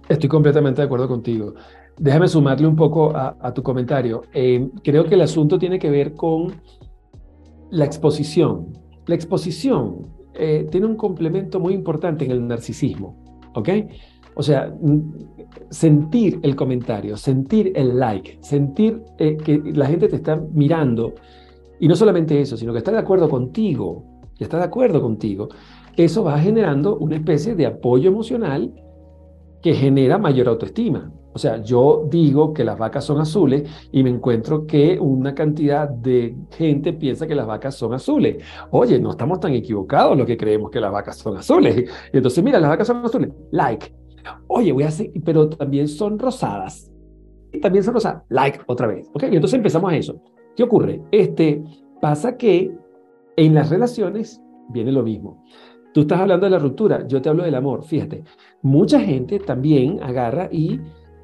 Estoy 0.09 0.29
completamente 0.29 0.81
de 0.81 0.85
acuerdo 0.85 1.07
contigo. 1.07 1.53
Déjame 1.97 2.27
sumarle 2.27 2.67
un 2.67 2.75
poco 2.75 3.15
a, 3.15 3.53
tu 3.53 3.63
comentario. 3.63 4.23
Eh, 4.33 4.69
creo 4.83 5.05
que 5.05 5.15
el 5.15 5.21
asunto 5.21 5.57
tiene 5.57 5.79
que 5.79 5.89
ver 5.89 6.13
con 6.13 6.53
la 7.71 7.85
exposición. 7.85 8.73
La 9.05 9.15
exposición 9.15 10.07
eh, 10.33 10.67
tiene 10.69 10.87
un 10.87 10.97
complemento 10.97 11.59
muy 11.59 11.73
importante 11.73 12.25
en 12.25 12.31
el 12.31 12.45
narcisismo, 12.45 13.15
¿ok? 13.55 13.69
O 14.35 14.43
sea, 14.43 14.73
sentir 15.69 16.39
el 16.43 16.55
comentario, 16.57 17.15
sentir 17.15 17.71
el 17.75 17.97
like, 17.97 18.37
sentir 18.41 19.01
eh, 19.17 19.37
que 19.37 19.61
la 19.73 19.85
gente 19.85 20.09
te 20.09 20.17
está 20.17 20.35
mirando, 20.35 21.13
y 21.79 21.87
no 21.87 21.95
solamente 21.95 22.39
eso, 22.39 22.57
sino 22.57 22.71
que 22.71 22.79
está 22.79 22.91
de 22.91 22.99
acuerdo 22.99 23.29
contigo, 23.29 24.03
está 24.39 24.57
de 24.57 24.63
acuerdo 24.65 25.01
contigo, 25.01 25.49
eso 25.95 26.23
va 26.23 26.39
generando 26.39 26.97
una 26.97 27.15
especie 27.15 27.55
de 27.55 27.65
apoyo 27.65 28.09
emocional 28.09 28.73
que 29.61 29.73
genera 29.73 30.17
mayor 30.17 30.47
autoestima. 30.47 31.11
O 31.33 31.37
sea, 31.37 31.61
yo 31.61 32.07
digo 32.09 32.53
que 32.53 32.63
las 32.63 32.77
vacas 32.77 33.03
son 33.03 33.19
azules 33.19 33.69
y 33.91 34.03
me 34.03 34.09
encuentro 34.09 34.65
que 34.65 34.97
una 34.97 35.35
cantidad 35.35 35.89
de 35.89 36.33
gente 36.51 36.93
piensa 36.93 37.27
que 37.27 37.35
las 37.35 37.45
vacas 37.45 37.75
son 37.75 37.93
azules. 37.93 38.41
Oye, 38.71 38.99
no 38.99 39.11
estamos 39.11 39.41
tan 39.41 39.53
equivocados 39.53 40.17
lo 40.17 40.25
que 40.25 40.37
creemos 40.37 40.71
que 40.71 40.79
las 40.79 40.93
vacas 40.93 41.17
son 41.17 41.35
azules. 41.35 41.89
Y 42.13 42.17
entonces, 42.17 42.41
mira, 42.41 42.57
las 42.57 42.69
vacas 42.69 42.87
son 42.87 43.03
azules. 43.03 43.31
Like. 43.51 43.93
Oye, 44.47 44.71
voy 44.71 44.83
a 44.83 44.87
hacer, 44.87 45.11
pero 45.25 45.49
también 45.49 45.89
son 45.89 46.17
rosadas. 46.17 46.89
También 47.61 47.83
son 47.83 47.95
rosadas. 47.95 48.23
Like 48.29 48.61
otra 48.67 48.87
vez. 48.87 49.09
¿Ok? 49.13 49.23
Y 49.23 49.35
entonces 49.35 49.55
empezamos 49.55 49.91
a 49.91 49.97
eso. 49.97 50.21
¿Qué 50.55 50.63
ocurre? 50.63 51.01
Este, 51.11 51.63
pasa 52.01 52.37
que 52.37 52.71
en 53.35 53.53
las 53.53 53.69
relaciones 53.69 54.41
viene 54.69 54.91
lo 54.91 55.03
mismo. 55.03 55.43
Tú 55.93 56.01
estás 56.01 56.19
hablando 56.19 56.45
de 56.45 56.51
la 56.51 56.59
ruptura, 56.59 57.07
yo 57.07 57.21
te 57.21 57.29
hablo 57.29 57.43
del 57.43 57.55
amor. 57.55 57.83
Fíjate, 57.83 58.23
mucha 58.61 58.99
gente 58.99 59.39
también 59.39 60.01
agarra 60.03 60.49
y 60.51 60.79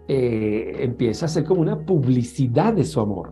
eh, 0.08 0.78
empieza 0.80 1.26
a 1.26 1.28
hacer 1.28 1.44
como 1.44 1.62
una 1.62 1.86
publicidad 1.86 2.74
de 2.74 2.86
su 2.86 3.00
amor 3.00 3.30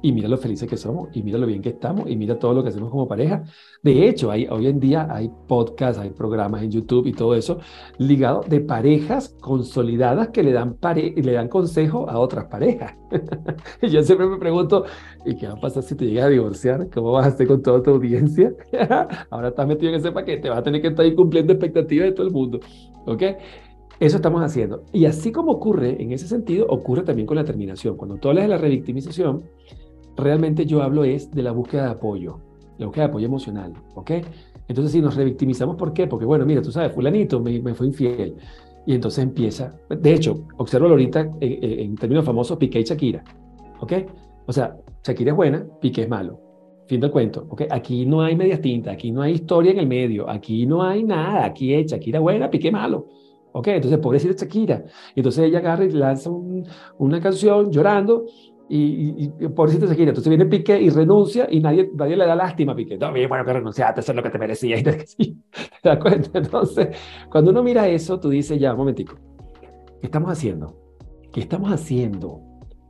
y 0.00 0.12
mira 0.12 0.28
lo 0.28 0.36
felices 0.36 0.68
que 0.68 0.76
somos, 0.76 1.08
y 1.12 1.22
mira 1.22 1.38
lo 1.38 1.46
bien 1.46 1.60
que 1.60 1.70
estamos, 1.70 2.08
y 2.08 2.16
mira 2.16 2.38
todo 2.38 2.54
lo 2.54 2.62
que 2.62 2.68
hacemos 2.68 2.90
como 2.90 3.08
pareja. 3.08 3.42
De 3.82 4.08
hecho, 4.08 4.30
hay, 4.30 4.46
hoy 4.46 4.66
en 4.68 4.78
día 4.78 5.08
hay 5.10 5.30
podcasts, 5.46 6.00
hay 6.00 6.10
programas 6.10 6.62
en 6.62 6.70
YouTube 6.70 7.06
y 7.06 7.12
todo 7.12 7.34
eso 7.34 7.58
ligado 7.98 8.42
de 8.48 8.60
parejas 8.60 9.34
consolidadas 9.40 10.28
que 10.28 10.42
le 10.42 10.52
dan, 10.52 10.74
pare 10.74 11.14
le 11.16 11.32
dan 11.32 11.48
consejo 11.48 12.08
a 12.08 12.18
otras 12.18 12.46
parejas. 12.46 12.94
y 13.82 13.88
yo 13.88 14.02
siempre 14.02 14.26
me 14.26 14.38
pregunto, 14.38 14.84
¿y 15.24 15.36
qué 15.36 15.48
va 15.48 15.54
a 15.54 15.60
pasar 15.60 15.82
si 15.82 15.94
te 15.94 16.06
llegas 16.06 16.26
a 16.26 16.30
divorciar? 16.30 16.88
¿Cómo 16.90 17.12
vas 17.12 17.26
a 17.26 17.28
hacer 17.30 17.46
con 17.46 17.62
toda 17.62 17.82
tu 17.82 17.90
audiencia? 17.90 18.52
Ahora 19.30 19.48
estás 19.48 19.66
metido 19.66 19.90
en 19.92 19.98
ese 19.98 20.12
paquete, 20.12 20.48
vas 20.48 20.58
a 20.58 20.62
tener 20.62 20.80
que 20.80 20.88
estar 20.88 21.04
ahí 21.04 21.14
cumpliendo 21.14 21.52
expectativas 21.52 22.06
de 22.06 22.12
todo 22.12 22.26
el 22.26 22.32
mundo. 22.32 22.60
¿Ok? 23.06 23.22
Eso 24.00 24.16
estamos 24.16 24.42
haciendo. 24.42 24.84
Y 24.92 25.06
así 25.06 25.32
como 25.32 25.50
ocurre 25.50 26.00
en 26.00 26.12
ese 26.12 26.28
sentido, 26.28 26.66
ocurre 26.68 27.02
también 27.02 27.26
con 27.26 27.36
la 27.36 27.44
terminación. 27.44 27.96
Cuando 27.96 28.16
tú 28.16 28.28
hablas 28.28 28.44
de 28.44 28.48
la 28.48 28.58
revictimización, 28.58 29.42
realmente 30.18 30.66
yo 30.66 30.82
hablo 30.82 31.04
es 31.04 31.30
de 31.30 31.42
la 31.42 31.52
búsqueda 31.52 31.84
de 31.84 31.90
apoyo, 31.90 32.40
la 32.78 32.86
búsqueda 32.86 33.04
de 33.04 33.10
apoyo 33.10 33.26
emocional, 33.26 33.72
¿ok? 33.94 34.10
Entonces, 34.68 34.92
si 34.92 35.00
nos 35.00 35.16
revictimizamos, 35.16 35.76
¿por 35.76 35.92
qué? 35.92 36.06
Porque, 36.06 36.26
bueno, 36.26 36.44
mira, 36.44 36.60
tú 36.60 36.70
sabes, 36.70 36.92
fulanito 36.92 37.40
me, 37.40 37.60
me 37.60 37.74
fue 37.74 37.86
infiel. 37.86 38.36
Y 38.84 38.94
entonces 38.94 39.22
empieza, 39.22 39.74
de 39.88 40.14
hecho, 40.14 40.46
observo 40.56 40.88
ahorita 40.88 41.30
en, 41.40 41.94
términos 41.96 42.24
famosos, 42.24 42.56
Piqué 42.56 42.80
y 42.80 42.84
Shakira, 42.84 43.22
¿ok? 43.80 43.92
O 44.46 44.52
sea, 44.52 44.76
Shakira 45.04 45.32
es 45.32 45.36
buena, 45.36 45.66
Piqué 45.80 46.02
es 46.02 46.08
malo. 46.08 46.40
Fin 46.86 47.00
del 47.00 47.10
cuento, 47.10 47.46
¿ok? 47.50 47.64
Aquí 47.70 48.06
no 48.06 48.22
hay 48.22 48.34
medias 48.34 48.62
tintas, 48.62 48.94
aquí 48.94 49.10
no 49.10 49.20
hay 49.20 49.34
historia 49.34 49.72
en 49.72 49.78
el 49.80 49.86
medio, 49.86 50.28
aquí 50.28 50.64
no 50.64 50.82
hay 50.82 51.04
nada, 51.04 51.44
aquí 51.44 51.74
es 51.74 51.92
Shakira 51.92 52.18
buena, 52.18 52.50
Piqué 52.50 52.70
malo. 52.70 53.06
¿Ok? 53.52 53.68
Entonces, 53.68 53.98
pobrecita 53.98 54.34
Shakira. 54.34 54.84
Entonces 55.14 55.44
ella 55.44 55.58
agarra 55.58 55.84
y 55.84 55.90
lanza 55.90 56.30
una 56.98 57.20
canción 57.20 57.70
llorando 57.70 58.26
y, 58.68 59.24
y, 59.24 59.32
y 59.40 59.48
pobrecito 59.48 59.86
Shakira, 59.86 60.10
entonces 60.10 60.28
viene 60.28 60.46
Piqué 60.46 60.80
y 60.80 60.90
renuncia 60.90 61.48
y 61.50 61.60
nadie, 61.60 61.90
nadie 61.94 62.16
le 62.16 62.26
da 62.26 62.34
lástima 62.34 62.72
a 62.72 62.76
Piqué. 62.76 62.98
No, 62.98 63.12
bien, 63.12 63.28
bueno, 63.28 63.44
que 63.44 63.52
renunciaste, 63.52 64.00
eso 64.00 64.12
es 64.12 64.16
lo 64.16 64.22
que 64.22 64.30
te 64.30 64.38
merecías. 64.38 64.82
¿Te 65.16 65.34
das 65.82 65.98
cuenta? 65.98 66.38
Entonces, 66.38 66.88
cuando 67.30 67.50
uno 67.50 67.62
mira 67.62 67.88
eso, 67.88 68.20
tú 68.20 68.28
dices, 68.28 68.60
ya, 68.60 68.72
un 68.72 68.78
momentico, 68.78 69.16
¿qué 70.00 70.06
estamos 70.06 70.30
haciendo? 70.30 70.76
¿Qué 71.32 71.40
estamos 71.40 71.70
haciendo 71.70 72.40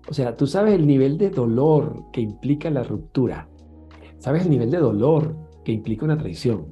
O 0.08 0.14
sea, 0.14 0.36
tú 0.36 0.46
sabes 0.46 0.74
el 0.74 0.86
nivel 0.86 1.18
de 1.18 1.30
dolor 1.30 2.04
que 2.12 2.20
implica 2.20 2.70
la 2.70 2.82
ruptura. 2.82 3.48
Sabes 4.18 4.44
el 4.44 4.50
nivel 4.50 4.70
de 4.70 4.78
dolor 4.78 5.36
que 5.64 5.72
implica 5.72 6.04
una 6.04 6.18
traición. 6.18 6.66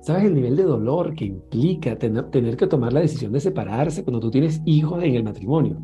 Sabes 0.00 0.24
el 0.24 0.34
nivel 0.34 0.56
de 0.56 0.64
dolor 0.64 1.14
que 1.14 1.24
implica 1.24 1.96
tener, 1.96 2.30
tener 2.30 2.56
que 2.56 2.66
tomar 2.66 2.92
la 2.92 3.00
decisión 3.00 3.32
de 3.32 3.40
separarse 3.40 4.02
cuando 4.02 4.20
tú 4.20 4.30
tienes 4.30 4.60
hijos 4.64 5.02
en 5.02 5.14
el 5.14 5.24
matrimonio. 5.24 5.78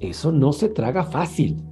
Eso 0.00 0.32
no 0.32 0.52
se 0.52 0.68
traga 0.68 1.04
fácil. 1.04 1.62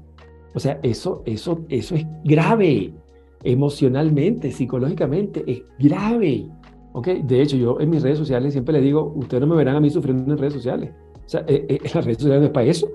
O 0.55 0.61
sea, 0.61 0.79
eso, 0.83 1.23
eso, 1.27 1.65
eso 1.69 1.95
es 1.95 2.07
grave 2.25 2.95
emocionalmente, 3.43 4.51
psicológicamente, 4.51 5.45
es 5.47 5.63
grave. 5.79 6.49
¿ok? 6.93 7.09
De 7.25 7.43
hecho, 7.43 7.57
yo 7.57 7.81
en 7.81 7.91
mis 7.91 8.03
redes 8.03 8.19
sociales 8.19 8.53
siempre 8.53 8.73
le 8.73 8.81
digo, 8.81 9.13
ustedes 9.17 9.41
no 9.41 9.47
me 9.47 9.57
verán 9.57 9.77
a 9.77 9.81
mí 9.81 9.91
sufriendo 9.91 10.33
en 10.33 10.39
redes 10.39 10.55
sociales. 10.55 10.93
O 11.27 11.29
sea, 11.29 11.45
eh, 11.47 11.67
eh, 11.69 11.79
las 11.83 12.05
redes 12.05 12.19
sociales 12.19 12.41
no 12.41 12.47
es 12.47 12.53
para 12.53 12.67
eso. 12.67 12.89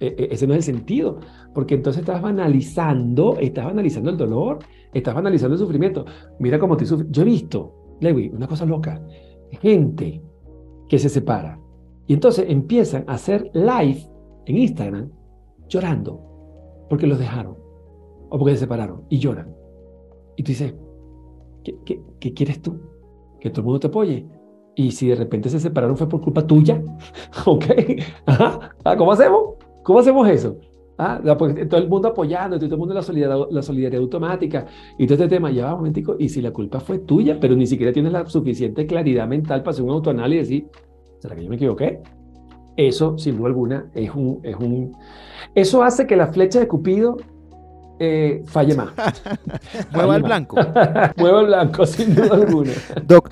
Eh, 0.00 0.28
ese 0.30 0.46
no 0.46 0.54
es 0.54 0.68
el 0.68 0.74
sentido, 0.74 1.20
porque 1.54 1.74
entonces 1.74 2.00
estás 2.00 2.22
banalizando, 2.22 3.36
estás 3.38 3.66
banalizando 3.66 4.10
el 4.10 4.16
dolor, 4.16 4.58
estás 4.92 5.14
banalizando 5.14 5.54
el 5.54 5.60
sufrimiento. 5.60 6.04
Mira 6.38 6.58
cómo 6.58 6.76
te 6.76 6.86
sufres. 6.86 7.10
Yo 7.10 7.22
he 7.22 7.26
visto, 7.26 7.96
Lewy, 8.00 8.30
una 8.30 8.46
cosa 8.46 8.64
loca, 8.64 9.00
gente 9.60 10.22
que 10.88 10.98
se 10.98 11.08
separa 11.08 11.60
y 12.06 12.14
entonces 12.14 12.46
empiezan 12.48 13.04
a 13.06 13.14
hacer 13.14 13.50
live 13.54 14.00
en 14.46 14.58
Instagram 14.58 15.10
llorando 15.68 16.29
porque 16.90 17.06
los 17.06 17.18
dejaron 17.18 17.56
o 18.28 18.38
porque 18.38 18.54
se 18.54 18.60
separaron 18.60 19.04
y 19.08 19.18
lloran. 19.18 19.54
Y 20.36 20.42
tú 20.42 20.48
dices, 20.48 20.74
¿qué, 21.64 22.02
qué, 22.18 22.34
quieres 22.34 22.60
tú? 22.60 22.78
Que 23.40 23.48
todo 23.48 23.60
el 23.60 23.66
mundo 23.66 23.80
te 23.80 23.86
apoye. 23.86 24.26
Y 24.74 24.90
si 24.90 25.08
de 25.08 25.14
repente 25.14 25.48
se 25.48 25.60
separaron 25.60 25.96
fue 25.96 26.08
por 26.08 26.20
culpa 26.20 26.46
tuya, 26.46 26.82
¿ok? 27.46 27.64
Ah, 28.26 28.96
¿Cómo 28.98 29.12
hacemos? 29.12 29.54
¿Cómo 29.84 30.00
hacemos 30.00 30.28
eso? 30.28 30.58
Ah, 30.98 31.20
todo 31.24 31.80
el 31.80 31.88
mundo 31.88 32.08
apoyando, 32.08 32.58
todo 32.58 32.74
el 32.74 32.78
mundo 32.78 32.92
la 32.92 33.02
solidaridad, 33.02 33.46
la 33.50 33.62
solidaridad 33.62 34.02
automática 34.02 34.66
y 34.98 35.06
todo 35.06 35.14
este 35.14 35.28
tema. 35.28 35.50
Ya 35.50 35.66
va 35.66 35.72
un 35.72 35.78
momentico, 35.78 36.16
y 36.18 36.28
si 36.28 36.42
la 36.42 36.52
culpa 36.52 36.80
fue 36.80 36.98
tuya, 36.98 37.38
pero 37.40 37.54
ni 37.56 37.66
siquiera 37.66 37.92
tienes 37.92 38.12
la 38.12 38.26
suficiente 38.26 38.86
claridad 38.86 39.26
mental 39.26 39.62
para 39.62 39.70
hacer 39.70 39.84
un 39.84 39.90
autoanálisis 39.90 40.50
y 40.50 40.60
decir, 40.60 40.70
¿será 41.20 41.36
que 41.36 41.44
yo 41.44 41.50
me 41.50 41.56
equivoqué? 41.56 42.02
Eso, 42.76 43.18
sin 43.18 43.36
duda 43.36 43.48
alguna, 43.48 43.86
es 43.94 44.10
un, 44.14 44.40
es 44.42 44.56
un... 44.56 44.96
Eso 45.54 45.82
hace 45.82 46.06
que 46.06 46.16
la 46.16 46.28
flecha 46.28 46.60
de 46.60 46.68
Cupido 46.68 47.16
eh, 47.98 48.42
falle 48.46 48.74
más. 48.74 48.88
Mueva 49.92 50.16
el 50.16 50.22
blanco. 50.22 50.56
Mueva 51.16 51.40
el 51.40 51.46
blanco, 51.46 51.86
sin 51.86 52.14
duda 52.14 52.34
alguna. 52.34 52.72
Doc, 53.06 53.30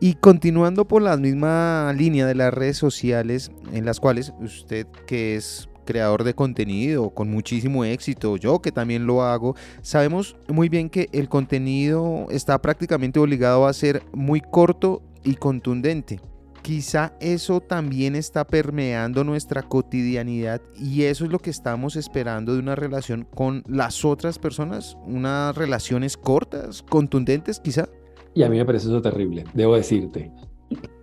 y 0.00 0.14
continuando 0.14 0.86
por 0.86 1.02
la 1.02 1.16
misma 1.16 1.92
línea 1.96 2.26
de 2.26 2.34
las 2.34 2.54
redes 2.54 2.76
sociales, 2.76 3.50
en 3.72 3.84
las 3.84 3.98
cuales 4.00 4.32
usted, 4.40 4.86
que 5.06 5.34
es 5.34 5.68
creador 5.84 6.24
de 6.24 6.34
contenido 6.34 7.10
con 7.10 7.30
muchísimo 7.30 7.84
éxito, 7.84 8.36
yo 8.36 8.60
que 8.60 8.72
también 8.72 9.06
lo 9.06 9.22
hago, 9.22 9.56
sabemos 9.82 10.36
muy 10.48 10.68
bien 10.68 10.88
que 10.88 11.08
el 11.12 11.28
contenido 11.28 12.26
está 12.30 12.60
prácticamente 12.62 13.18
obligado 13.18 13.66
a 13.66 13.72
ser 13.72 14.02
muy 14.12 14.40
corto 14.40 15.02
y 15.24 15.34
contundente 15.34 16.20
quizá 16.64 17.12
eso 17.20 17.60
también 17.60 18.16
está 18.16 18.46
permeando 18.46 19.22
nuestra 19.22 19.62
cotidianidad 19.62 20.62
y 20.74 21.02
eso 21.02 21.26
es 21.26 21.30
lo 21.30 21.38
que 21.38 21.50
estamos 21.50 21.94
esperando 21.94 22.54
de 22.54 22.58
una 22.58 22.74
relación 22.74 23.28
con 23.34 23.62
las 23.68 24.02
otras 24.02 24.38
personas, 24.38 24.96
unas 25.06 25.54
relaciones 25.54 26.16
cortas, 26.16 26.82
contundentes 26.82 27.60
quizá. 27.60 27.86
Y 28.34 28.44
a 28.44 28.48
mí 28.48 28.56
me 28.56 28.64
parece 28.64 28.88
eso 28.88 29.02
terrible, 29.02 29.44
debo 29.52 29.76
decirte. 29.76 30.32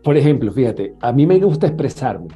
Por 0.03 0.17
ejemplo, 0.17 0.51
fíjate, 0.51 0.95
a 0.99 1.13
mí 1.13 1.27
me 1.27 1.37
gusta 1.37 1.67
expresarme. 1.67 2.29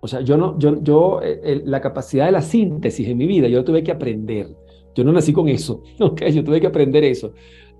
O 0.00 0.08
sea, 0.08 0.20
yo 0.20 0.36
no, 0.36 0.58
yo, 0.58 0.82
yo, 0.82 1.20
eh, 1.22 1.62
la 1.64 1.80
capacidad 1.80 2.26
de 2.26 2.32
la 2.32 2.42
síntesis 2.42 3.06
en 3.06 3.16
mi 3.16 3.28
vida, 3.28 3.46
yo 3.46 3.62
tuve 3.62 3.84
que 3.84 3.92
aprender. 3.92 4.48
Yo 4.96 5.04
no 5.04 5.12
nací 5.12 5.32
con 5.32 5.48
eso, 5.48 5.84
¿ok? 6.00 6.24
Yo 6.24 6.42
tuve 6.42 6.60
que 6.60 6.66
aprender 6.66 7.04
eso. 7.04 7.32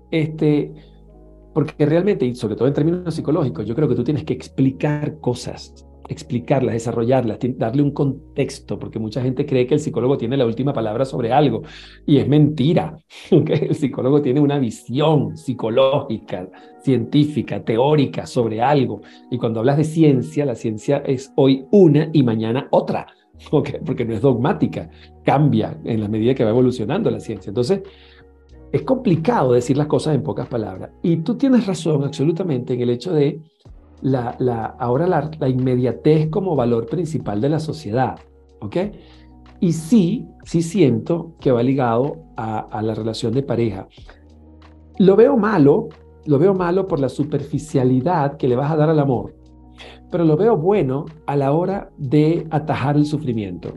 Este, 0.09 0.71
porque 1.53 1.85
realmente, 1.85 2.25
y 2.25 2.35
sobre 2.35 2.55
todo 2.55 2.67
en 2.67 2.73
términos 2.73 3.13
psicológicos, 3.13 3.65
yo 3.65 3.75
creo 3.75 3.87
que 3.87 3.95
tú 3.95 4.03
tienes 4.03 4.23
que 4.23 4.33
explicar 4.33 5.19
cosas, 5.19 5.73
explicarlas, 6.09 6.73
desarrollarlas, 6.73 7.37
darle 7.57 7.83
un 7.83 7.91
contexto, 7.91 8.79
porque 8.79 8.99
mucha 8.99 9.21
gente 9.21 9.45
cree 9.45 9.67
que 9.67 9.75
el 9.75 9.79
psicólogo 9.79 10.17
tiene 10.17 10.35
la 10.35 10.45
última 10.45 10.73
palabra 10.73 11.05
sobre 11.05 11.31
algo, 11.31 11.61
y 12.05 12.17
es 12.17 12.27
mentira. 12.27 12.97
El 13.31 13.75
psicólogo 13.75 14.21
tiene 14.21 14.39
una 14.39 14.59
visión 14.59 15.37
psicológica, 15.37 16.49
científica, 16.81 17.63
teórica 17.63 18.25
sobre 18.25 18.61
algo, 18.61 19.01
y 19.31 19.37
cuando 19.37 19.59
hablas 19.59 19.77
de 19.77 19.83
ciencia, 19.83 20.45
la 20.45 20.55
ciencia 20.55 20.97
es 21.05 21.31
hoy 21.35 21.65
una 21.71 22.09
y 22.11 22.23
mañana 22.23 22.67
otra. 22.71 23.07
porque 23.85 24.05
no 24.05 24.13
es 24.13 24.21
dogmática, 24.21 24.89
cambia 25.23 25.77
en 25.83 26.01
la 26.01 26.07
medida 26.07 26.33
que 26.33 26.43
va 26.43 26.51
evolucionando 26.51 27.09
la 27.09 27.19
ciencia. 27.19 27.49
Entonces, 27.49 27.81
es 28.73 28.81
complicado 28.81 29.53
decir 29.53 29.77
las 29.77 29.85
cosas 29.85 30.15
en 30.15 30.23
pocas 30.23 30.47
palabras. 30.47 30.89
Y 31.03 31.17
tú 31.17 31.35
tienes 31.35 31.67
razón 31.67 32.03
absolutamente 32.03 32.73
en 32.73 32.81
el 32.81 32.89
hecho 32.89 33.13
de 33.13 33.39
la, 34.01 34.35
la, 34.39 34.65
ahora 34.65 35.05
la, 35.05 35.47
inmediatez 35.47 36.29
como 36.29 36.55
valor 36.55 36.87
principal 36.87 37.39
de 37.39 37.49
la 37.49 37.59
sociedad. 37.59 38.15
¿Ok? 38.61 38.77
Y 39.59 39.73
sí, 39.73 40.27
sí 40.43 40.63
siento 40.63 41.35
que 41.39 41.51
va 41.51 41.61
ligado 41.61 42.17
a, 42.35 42.61
a 42.61 42.81
la 42.81 42.95
relación 42.95 43.31
de 43.33 43.43
pareja. 43.43 43.87
Lo 44.97 45.15
veo 45.15 45.37
malo, 45.37 45.89
lo 46.25 46.39
veo 46.39 46.55
malo 46.55 46.87
por 46.87 46.99
la 46.99 47.09
superficialidad 47.09 48.37
que 48.37 48.47
le 48.47 48.55
vas 48.55 48.71
a 48.71 48.75
dar 48.75 48.89
al 48.89 48.99
amor, 48.99 49.35
pero 50.09 50.25
lo 50.25 50.35
veo 50.35 50.57
bueno 50.57 51.05
a 51.27 51.35
la 51.35 51.51
hora 51.51 51.91
de 51.97 52.47
atajar 52.49 52.95
el 52.95 53.05
sufrimiento. 53.05 53.71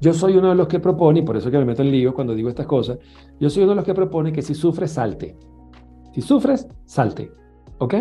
Yo 0.00 0.12
soy 0.12 0.36
uno 0.36 0.50
de 0.50 0.54
los 0.54 0.68
que 0.68 0.78
propone, 0.78 1.20
y 1.20 1.22
por 1.22 1.36
eso 1.36 1.50
que 1.50 1.58
me 1.58 1.64
meto 1.64 1.82
en 1.82 1.90
lío 1.90 2.14
cuando 2.14 2.34
digo 2.34 2.48
estas 2.48 2.66
cosas, 2.66 2.98
yo 3.40 3.48
soy 3.48 3.62
uno 3.62 3.72
de 3.72 3.76
los 3.76 3.84
que 3.84 3.94
propone 3.94 4.32
que 4.32 4.42
si 4.42 4.54
sufres, 4.54 4.92
salte. 4.92 5.36
Si 6.12 6.20
sufres, 6.20 6.68
salte. 6.84 7.32
¿Ok? 7.78 7.94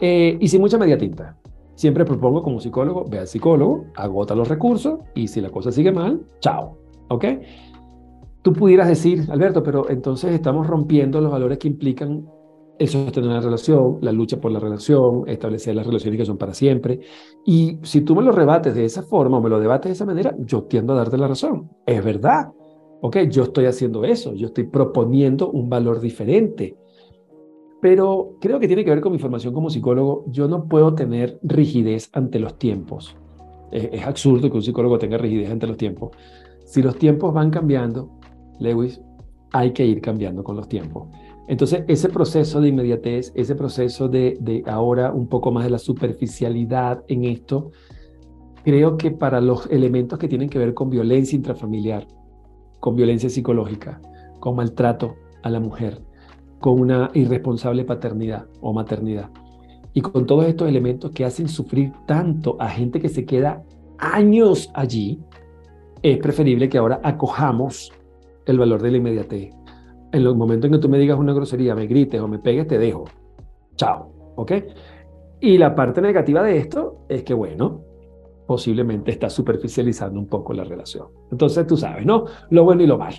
Eh, 0.00 0.36
y 0.40 0.48
sin 0.48 0.60
mucha 0.60 0.78
media 0.78 0.98
tinta. 0.98 1.36
Siempre 1.74 2.04
propongo 2.04 2.42
como 2.42 2.60
psicólogo, 2.60 3.04
ve 3.08 3.18
al 3.18 3.26
psicólogo, 3.26 3.86
agota 3.94 4.34
los 4.34 4.48
recursos 4.48 5.00
y 5.14 5.28
si 5.28 5.40
la 5.40 5.50
cosa 5.50 5.70
sigue 5.70 5.92
mal, 5.92 6.22
chao. 6.40 6.78
¿Ok? 7.08 7.24
Tú 8.42 8.52
pudieras 8.52 8.88
decir, 8.88 9.26
Alberto, 9.30 9.62
pero 9.62 9.90
entonces 9.90 10.32
estamos 10.32 10.66
rompiendo 10.66 11.20
los 11.20 11.30
valores 11.30 11.58
que 11.58 11.68
implican 11.68 12.26
el 12.78 12.88
sostener 12.88 13.30
una 13.30 13.40
relación, 13.40 13.98
la 14.02 14.12
lucha 14.12 14.40
por 14.40 14.52
la 14.52 14.58
relación, 14.58 15.24
establecer 15.26 15.74
las 15.74 15.86
relaciones 15.86 16.18
que 16.18 16.26
son 16.26 16.36
para 16.36 16.54
siempre. 16.54 17.00
Y 17.44 17.78
si 17.82 18.02
tú 18.02 18.14
me 18.14 18.22
lo 18.22 18.32
rebates 18.32 18.74
de 18.74 18.84
esa 18.84 19.02
forma 19.02 19.38
o 19.38 19.40
me 19.40 19.48
lo 19.48 19.58
debates 19.60 19.90
de 19.90 19.94
esa 19.94 20.04
manera, 20.04 20.34
yo 20.38 20.64
tiendo 20.64 20.92
a 20.92 20.96
darte 20.96 21.16
la 21.16 21.28
razón. 21.28 21.70
Es 21.86 22.04
verdad. 22.04 22.52
Ok, 23.00 23.18
yo 23.28 23.44
estoy 23.44 23.66
haciendo 23.66 24.04
eso, 24.04 24.34
yo 24.34 24.48
estoy 24.48 24.64
proponiendo 24.64 25.50
un 25.50 25.68
valor 25.68 26.00
diferente. 26.00 26.76
Pero 27.80 28.36
creo 28.40 28.58
que 28.58 28.66
tiene 28.66 28.84
que 28.84 28.90
ver 28.90 29.00
con 29.00 29.12
mi 29.12 29.18
formación 29.18 29.54
como 29.54 29.70
psicólogo. 29.70 30.24
Yo 30.28 30.48
no 30.48 30.66
puedo 30.66 30.94
tener 30.94 31.38
rigidez 31.42 32.10
ante 32.12 32.38
los 32.38 32.58
tiempos. 32.58 33.16
Es, 33.70 33.88
es 33.92 34.06
absurdo 34.06 34.50
que 34.50 34.56
un 34.56 34.62
psicólogo 34.62 34.98
tenga 34.98 35.18
rigidez 35.18 35.50
ante 35.50 35.66
los 35.66 35.76
tiempos. 35.76 36.10
Si 36.64 36.82
los 36.82 36.96
tiempos 36.96 37.32
van 37.32 37.50
cambiando, 37.50 38.10
Lewis, 38.58 39.00
hay 39.52 39.72
que 39.72 39.86
ir 39.86 40.00
cambiando 40.00 40.42
con 40.42 40.56
los 40.56 40.68
tiempos. 40.68 41.08
Entonces, 41.48 41.84
ese 41.86 42.08
proceso 42.08 42.60
de 42.60 42.68
inmediatez, 42.68 43.32
ese 43.34 43.54
proceso 43.54 44.08
de, 44.08 44.64
ahora 44.66 45.12
un 45.12 45.28
poco 45.28 45.52
más 45.52 45.64
de 45.64 45.70
la 45.70 45.78
superficialidad 45.78 47.04
en 47.06 47.24
esto, 47.24 47.70
creo 48.64 48.96
que 48.96 49.12
para 49.12 49.40
los 49.40 49.66
elementos 49.70 50.18
que 50.18 50.28
tienen 50.28 50.48
que 50.48 50.58
ver 50.58 50.74
con 50.74 50.90
violencia 50.90 51.36
intrafamiliar, 51.36 52.06
con 52.80 52.96
violencia 52.96 53.30
psicológica, 53.30 54.00
con 54.40 54.56
maltrato 54.56 55.14
a 55.42 55.50
la 55.50 55.60
mujer, 55.60 56.02
con 56.58 56.80
una 56.80 57.10
irresponsable 57.14 57.84
paternidad 57.84 58.46
o 58.60 58.72
maternidad, 58.72 59.30
y 59.92 60.00
con 60.00 60.26
todos 60.26 60.46
estos 60.46 60.68
elementos 60.68 61.12
que 61.12 61.24
hacen 61.24 61.48
sufrir 61.48 61.92
tanto 62.06 62.56
a 62.58 62.68
gente 62.68 63.00
que 63.00 63.08
se 63.08 63.24
queda 63.24 63.62
años 63.98 64.68
allí, 64.74 65.20
es 66.02 66.18
preferible 66.18 66.68
que 66.68 66.76
ahora 66.76 67.00
acojamos 67.04 67.92
el 68.46 68.58
valor 68.58 68.82
de 68.82 68.90
la 68.90 68.96
inmediatez 68.96 69.54
en 70.16 70.24
los 70.24 70.36
momentos 70.36 70.68
en 70.68 70.72
que 70.72 70.78
tú 70.78 70.88
me 70.88 70.98
digas 70.98 71.18
una 71.18 71.32
grosería, 71.32 71.74
me 71.74 71.86
grites 71.86 72.20
o 72.20 72.28
me 72.28 72.38
pegues, 72.38 72.66
te 72.66 72.78
dejo. 72.78 73.04
Chao. 73.76 74.12
¿Ok? 74.36 74.52
Y 75.40 75.58
la 75.58 75.74
parte 75.74 76.00
negativa 76.00 76.42
de 76.42 76.58
esto 76.58 77.04
es 77.08 77.22
que, 77.22 77.34
bueno, 77.34 77.82
posiblemente 78.46 79.10
está 79.10 79.28
superficializando 79.28 80.18
un 80.18 80.26
poco 80.26 80.52
la 80.52 80.64
relación. 80.64 81.08
Entonces, 81.30 81.66
tú 81.66 81.76
sabes, 81.76 82.06
¿no? 82.06 82.24
Lo 82.50 82.64
bueno 82.64 82.82
y 82.82 82.86
lo 82.86 82.98
malo. 82.98 83.16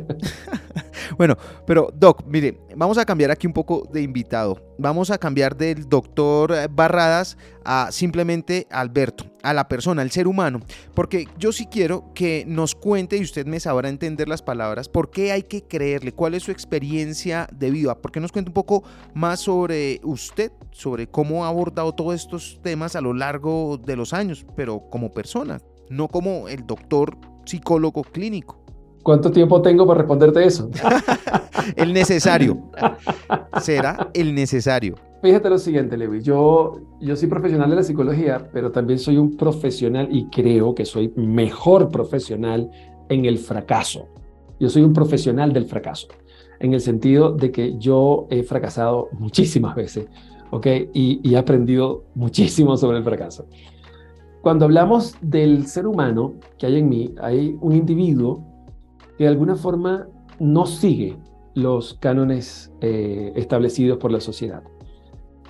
bueno, 1.18 1.36
pero 1.66 1.92
Doc, 1.94 2.24
mire, 2.26 2.58
vamos 2.76 2.98
a 2.98 3.04
cambiar 3.04 3.30
aquí 3.30 3.46
un 3.46 3.52
poco 3.52 3.88
de 3.92 4.02
invitado. 4.02 4.74
Vamos 4.78 5.10
a 5.10 5.18
cambiar 5.18 5.56
del 5.56 5.88
doctor 5.88 6.54
Barradas 6.70 7.36
a 7.64 7.88
simplemente 7.92 8.66
Alberto, 8.70 9.24
a 9.42 9.52
la 9.52 9.68
persona, 9.68 10.02
al 10.02 10.10
ser 10.10 10.26
humano. 10.26 10.60
Porque 10.94 11.28
yo 11.38 11.52
sí 11.52 11.66
quiero 11.66 12.12
que 12.14 12.44
nos 12.46 12.74
cuente, 12.74 13.16
y 13.16 13.22
usted 13.22 13.46
me 13.46 13.60
sabrá 13.60 13.88
entender 13.88 14.28
las 14.28 14.42
palabras, 14.42 14.88
por 14.88 15.10
qué 15.10 15.32
hay 15.32 15.42
que 15.42 15.62
creerle, 15.62 16.12
cuál 16.12 16.34
es 16.34 16.42
su 16.42 16.50
experiencia 16.50 17.48
de 17.52 17.70
vida. 17.70 17.94
¿Por 17.94 18.12
qué 18.12 18.20
nos 18.20 18.32
cuenta 18.32 18.50
un 18.50 18.54
poco 18.54 18.82
más 19.14 19.40
sobre 19.40 20.00
usted, 20.02 20.52
sobre 20.70 21.06
cómo 21.06 21.44
ha 21.44 21.48
abordado 21.48 21.94
todos 21.94 22.14
estos 22.14 22.60
temas 22.62 22.96
a 22.96 23.00
lo 23.00 23.14
largo 23.14 23.78
de 23.78 23.96
los 23.96 24.12
años, 24.12 24.46
pero 24.56 24.88
como 24.90 25.12
persona, 25.12 25.60
no 25.90 26.08
como 26.08 26.48
el 26.48 26.66
doctor 26.66 27.16
psicólogo 27.44 28.02
clínico? 28.02 28.61
¿Cuánto 29.02 29.32
tiempo 29.32 29.60
tengo 29.60 29.86
para 29.86 29.98
responderte 29.98 30.44
eso? 30.44 30.70
el 31.76 31.92
necesario. 31.92 32.58
Será 33.60 34.10
el 34.14 34.34
necesario. 34.34 34.94
Fíjate 35.22 35.50
lo 35.50 35.58
siguiente, 35.58 35.96
Lewis. 35.96 36.24
Yo, 36.24 36.80
yo 37.00 37.16
soy 37.16 37.28
profesional 37.28 37.70
de 37.70 37.76
la 37.76 37.82
psicología, 37.82 38.48
pero 38.52 38.70
también 38.70 38.98
soy 38.98 39.18
un 39.18 39.36
profesional 39.36 40.08
y 40.10 40.26
creo 40.26 40.74
que 40.74 40.84
soy 40.84 41.12
mejor 41.16 41.90
profesional 41.90 42.70
en 43.08 43.24
el 43.24 43.38
fracaso. 43.38 44.08
Yo 44.58 44.68
soy 44.68 44.82
un 44.82 44.92
profesional 44.92 45.52
del 45.52 45.66
fracaso, 45.66 46.08
en 46.60 46.74
el 46.74 46.80
sentido 46.80 47.32
de 47.32 47.50
que 47.50 47.76
yo 47.78 48.26
he 48.30 48.42
fracasado 48.42 49.08
muchísimas 49.12 49.74
veces, 49.74 50.06
¿ok? 50.50 50.66
Y, 50.92 51.20
y 51.22 51.34
he 51.34 51.38
aprendido 51.38 52.04
muchísimo 52.14 52.76
sobre 52.76 52.98
el 52.98 53.04
fracaso. 53.04 53.46
Cuando 54.40 54.64
hablamos 54.64 55.16
del 55.20 55.66
ser 55.66 55.86
humano 55.86 56.34
que 56.58 56.66
hay 56.66 56.78
en 56.78 56.88
mí, 56.88 57.14
hay 57.20 57.56
un 57.60 57.74
individuo 57.74 58.51
de 59.22 59.28
alguna 59.28 59.54
forma 59.54 60.08
no 60.40 60.66
sigue 60.66 61.16
los 61.54 61.94
cánones 61.94 62.72
eh, 62.80 63.32
establecidos 63.36 63.98
por 63.98 64.10
la 64.10 64.20
sociedad. 64.20 64.64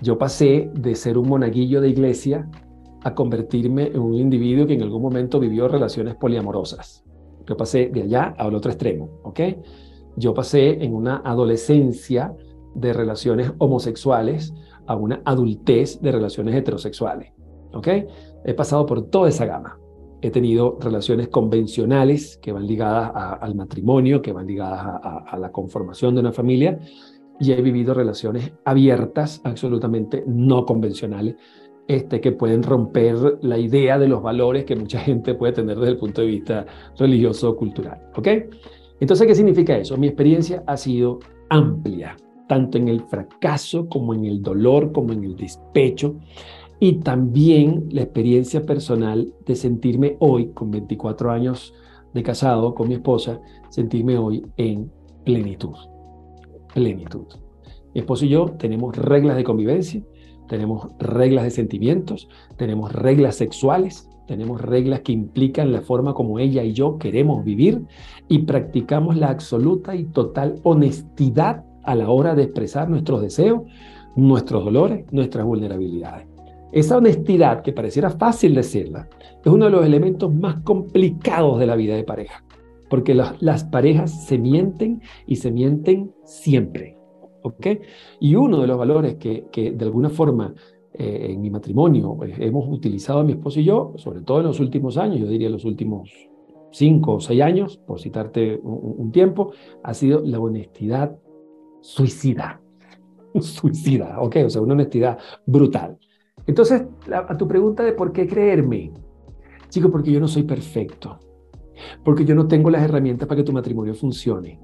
Yo 0.02 0.18
pasé 0.18 0.70
de 0.74 0.94
ser 0.94 1.16
un 1.16 1.26
monaguillo 1.26 1.80
de 1.80 1.88
iglesia 1.88 2.50
a 3.02 3.14
convertirme 3.14 3.86
en 3.86 4.00
un 4.00 4.14
individuo 4.14 4.66
que 4.66 4.74
en 4.74 4.82
algún 4.82 5.00
momento 5.00 5.40
vivió 5.40 5.68
relaciones 5.68 6.16
poliamorosas. 6.16 7.02
Yo 7.46 7.56
pasé 7.56 7.88
de 7.88 8.02
allá 8.02 8.34
al 8.36 8.54
otro 8.54 8.70
extremo, 8.70 9.08
¿ok? 9.22 9.40
Yo 10.16 10.34
pasé 10.34 10.84
en 10.84 10.94
una 10.94 11.22
adolescencia 11.24 12.36
de 12.74 12.92
relaciones 12.92 13.52
homosexuales 13.56 14.52
a 14.86 14.96
una 14.96 15.22
adultez 15.24 15.98
de 16.02 16.12
relaciones 16.12 16.54
heterosexuales, 16.56 17.32
¿ok? 17.72 17.88
He 18.44 18.52
pasado 18.52 18.84
por 18.84 19.08
toda 19.08 19.30
esa 19.30 19.46
gama. 19.46 19.78
He 20.22 20.30
tenido 20.30 20.78
relaciones 20.80 21.28
convencionales 21.28 22.38
que 22.40 22.52
van 22.52 22.66
ligadas 22.66 23.10
al 23.40 23.56
matrimonio, 23.56 24.22
que 24.22 24.32
van 24.32 24.46
ligadas 24.46 25.00
a, 25.26 25.36
la 25.36 25.50
conformación 25.50 26.14
de 26.14 26.20
una 26.20 26.32
familia, 26.32 26.78
y 27.40 27.50
he 27.50 27.60
vivido 27.60 27.92
relaciones 27.92 28.52
abiertas, 28.64 29.40
absolutamente 29.42 30.22
no 30.26 30.64
convencionales, 30.64 31.34
este, 31.88 32.20
que 32.20 32.30
pueden 32.30 32.62
romper 32.62 33.38
la 33.42 33.58
idea 33.58 33.98
de 33.98 34.06
los 34.06 34.22
valores 34.22 34.64
que 34.64 34.76
mucha 34.76 35.00
gente 35.00 35.34
puede 35.34 35.54
tener 35.54 35.76
desde 35.76 35.90
el 35.90 35.98
punto 35.98 36.20
de 36.20 36.28
vista 36.28 36.66
religioso 36.96 37.50
o 37.50 37.56
cultural. 37.56 38.00
¿Ok? 38.14 38.28
Entonces, 39.00 39.26
¿qué 39.26 39.34
significa 39.34 39.76
eso? 39.76 39.96
Mi 39.96 40.06
experiencia 40.06 40.62
ha 40.68 40.76
sido 40.76 41.18
amplia, 41.48 42.16
tanto 42.46 42.78
en 42.78 42.86
el 42.86 43.00
fracaso 43.00 43.88
como 43.88 44.14
en 44.14 44.24
el 44.24 44.40
dolor, 44.40 44.92
como 44.92 45.12
en 45.12 45.24
el 45.24 45.36
despecho 45.36 46.14
y 46.82 46.94
también 46.94 47.86
la 47.92 48.02
experiencia 48.02 48.66
personal 48.66 49.32
de 49.46 49.54
sentirme 49.54 50.16
hoy, 50.18 50.48
con 50.48 50.72
24 50.72 51.30
años 51.30 51.72
de 52.12 52.24
casado 52.24 52.74
con 52.74 52.88
mi 52.88 52.94
esposa, 52.94 53.40
sentirme 53.68 54.18
hoy 54.18 54.44
en 54.56 54.90
plenitud. 55.24 55.76
Plenitud. 56.74 57.26
Mi 57.94 58.00
esposo 58.00 58.24
y 58.24 58.30
yo 58.30 58.46
tenemos 58.58 58.96
reglas 58.96 59.36
de 59.36 59.44
convivencia, 59.44 60.02
tenemos 60.48 60.88
reglas 60.98 61.44
de 61.44 61.52
sentimientos, 61.52 62.28
tenemos 62.56 62.92
reglas 62.92 63.36
sexuales, 63.36 64.10
tenemos 64.26 64.60
reglas 64.60 65.02
que 65.02 65.12
implican 65.12 65.70
la 65.70 65.82
forma 65.82 66.14
como 66.14 66.40
ella 66.40 66.64
y 66.64 66.72
yo 66.72 66.98
queremos 66.98 67.44
vivir 67.44 67.80
y 68.26 68.40
practicamos 68.40 69.16
la 69.16 69.28
absoluta 69.28 69.94
y 69.94 70.06
total 70.06 70.58
honestidad 70.64 71.64
a 71.84 71.94
la 71.94 72.10
hora 72.10 72.34
de 72.34 72.42
expresar 72.42 72.90
nuestros 72.90 73.22
deseos, 73.22 73.62
nuestros 74.16 74.64
dolores, 74.64 75.04
nuestras 75.12 75.46
vulnerabilidades. 75.46 76.31
Esa 76.72 76.96
honestidad, 76.96 77.62
que 77.62 77.72
pareciera 77.72 78.10
fácil 78.10 78.54
decirla, 78.54 79.06
es 79.44 79.52
uno 79.52 79.66
de 79.66 79.70
los 79.70 79.84
elementos 79.84 80.34
más 80.34 80.56
complicados 80.62 81.58
de 81.58 81.66
la 81.66 81.76
vida 81.76 81.94
de 81.94 82.02
pareja, 82.02 82.42
porque 82.88 83.14
las, 83.14 83.64
parejas 83.64 84.26
se 84.26 84.38
mienten 84.38 85.02
y 85.26 85.36
se 85.36 85.52
mienten 85.52 86.12
siempre. 86.24 86.96
¿ok? 87.42 87.66
Y 88.20 88.34
uno 88.36 88.60
de 88.60 88.66
los 88.66 88.78
valores 88.78 89.16
que, 89.16 89.44
de 89.52 89.84
alguna 89.84 90.08
forma 90.08 90.54
eh, 90.94 91.28
en 91.30 91.42
mi 91.42 91.50
matrimonio 91.50 92.14
pues, 92.16 92.34
hemos 92.38 92.66
utilizado 92.68 93.22
mi 93.22 93.32
esposo 93.32 93.60
y 93.60 93.64
yo, 93.64 93.92
sobre 93.96 94.22
todo 94.22 94.40
en 94.40 94.46
los 94.46 94.58
últimos 94.58 94.96
años, 94.96 95.20
yo 95.20 95.26
diría 95.26 95.50
los 95.50 95.66
últimos 95.66 96.10
cinco 96.70 97.14
o 97.14 97.20
seis 97.20 97.42
años, 97.42 97.76
por 97.86 98.00
citarte 98.00 98.58
un, 98.62 98.94
un 98.96 99.12
tiempo, 99.12 99.52
ha 99.82 99.92
sido 99.92 100.22
la 100.24 100.40
honestidad 100.40 101.18
suicida. 101.82 102.62
suicida, 103.40 104.20
¿ok? 104.20 104.36
O 104.46 104.50
sea, 104.50 104.62
una 104.62 104.74
honestidad 104.74 105.18
brutal. 105.46 105.98
Entonces, 106.46 106.82
a 107.12 107.36
tu 107.36 107.46
pregunta 107.46 107.84
de 107.84 107.92
por 107.92 108.12
qué 108.12 108.26
creerme, 108.26 108.92
chico, 109.68 109.90
porque 109.90 110.12
yo 110.12 110.20
no 110.20 110.28
soy 110.28 110.42
perfecto, 110.42 111.18
porque 112.04 112.24
yo 112.24 112.34
no 112.34 112.46
tengo 112.46 112.70
las 112.70 112.82
herramientas 112.82 113.28
para 113.28 113.38
que 113.38 113.44
tu 113.44 113.52
matrimonio 113.52 113.94
funcione, 113.94 114.60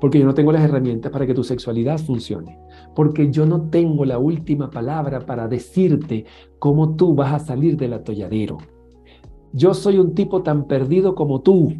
porque 0.00 0.18
yo 0.18 0.26
no 0.26 0.34
tengo 0.34 0.52
las 0.52 0.64
herramientas 0.64 1.12
para 1.12 1.26
que 1.26 1.34
tu 1.34 1.44
sexualidad 1.44 1.98
funcione, 1.98 2.58
porque 2.94 3.30
yo 3.30 3.46
no 3.46 3.70
tengo 3.70 4.04
la 4.04 4.18
última 4.18 4.68
palabra 4.70 5.20
para 5.20 5.48
decirte 5.48 6.24
cómo 6.58 6.96
tú 6.96 7.14
vas 7.14 7.32
a 7.32 7.38
salir 7.38 7.76
del 7.76 7.92
atolladero. 7.92 8.58
Yo 9.52 9.74
soy 9.74 9.98
un 9.98 10.14
tipo 10.14 10.42
tan 10.42 10.66
perdido 10.66 11.14
como 11.14 11.40
tú, 11.40 11.74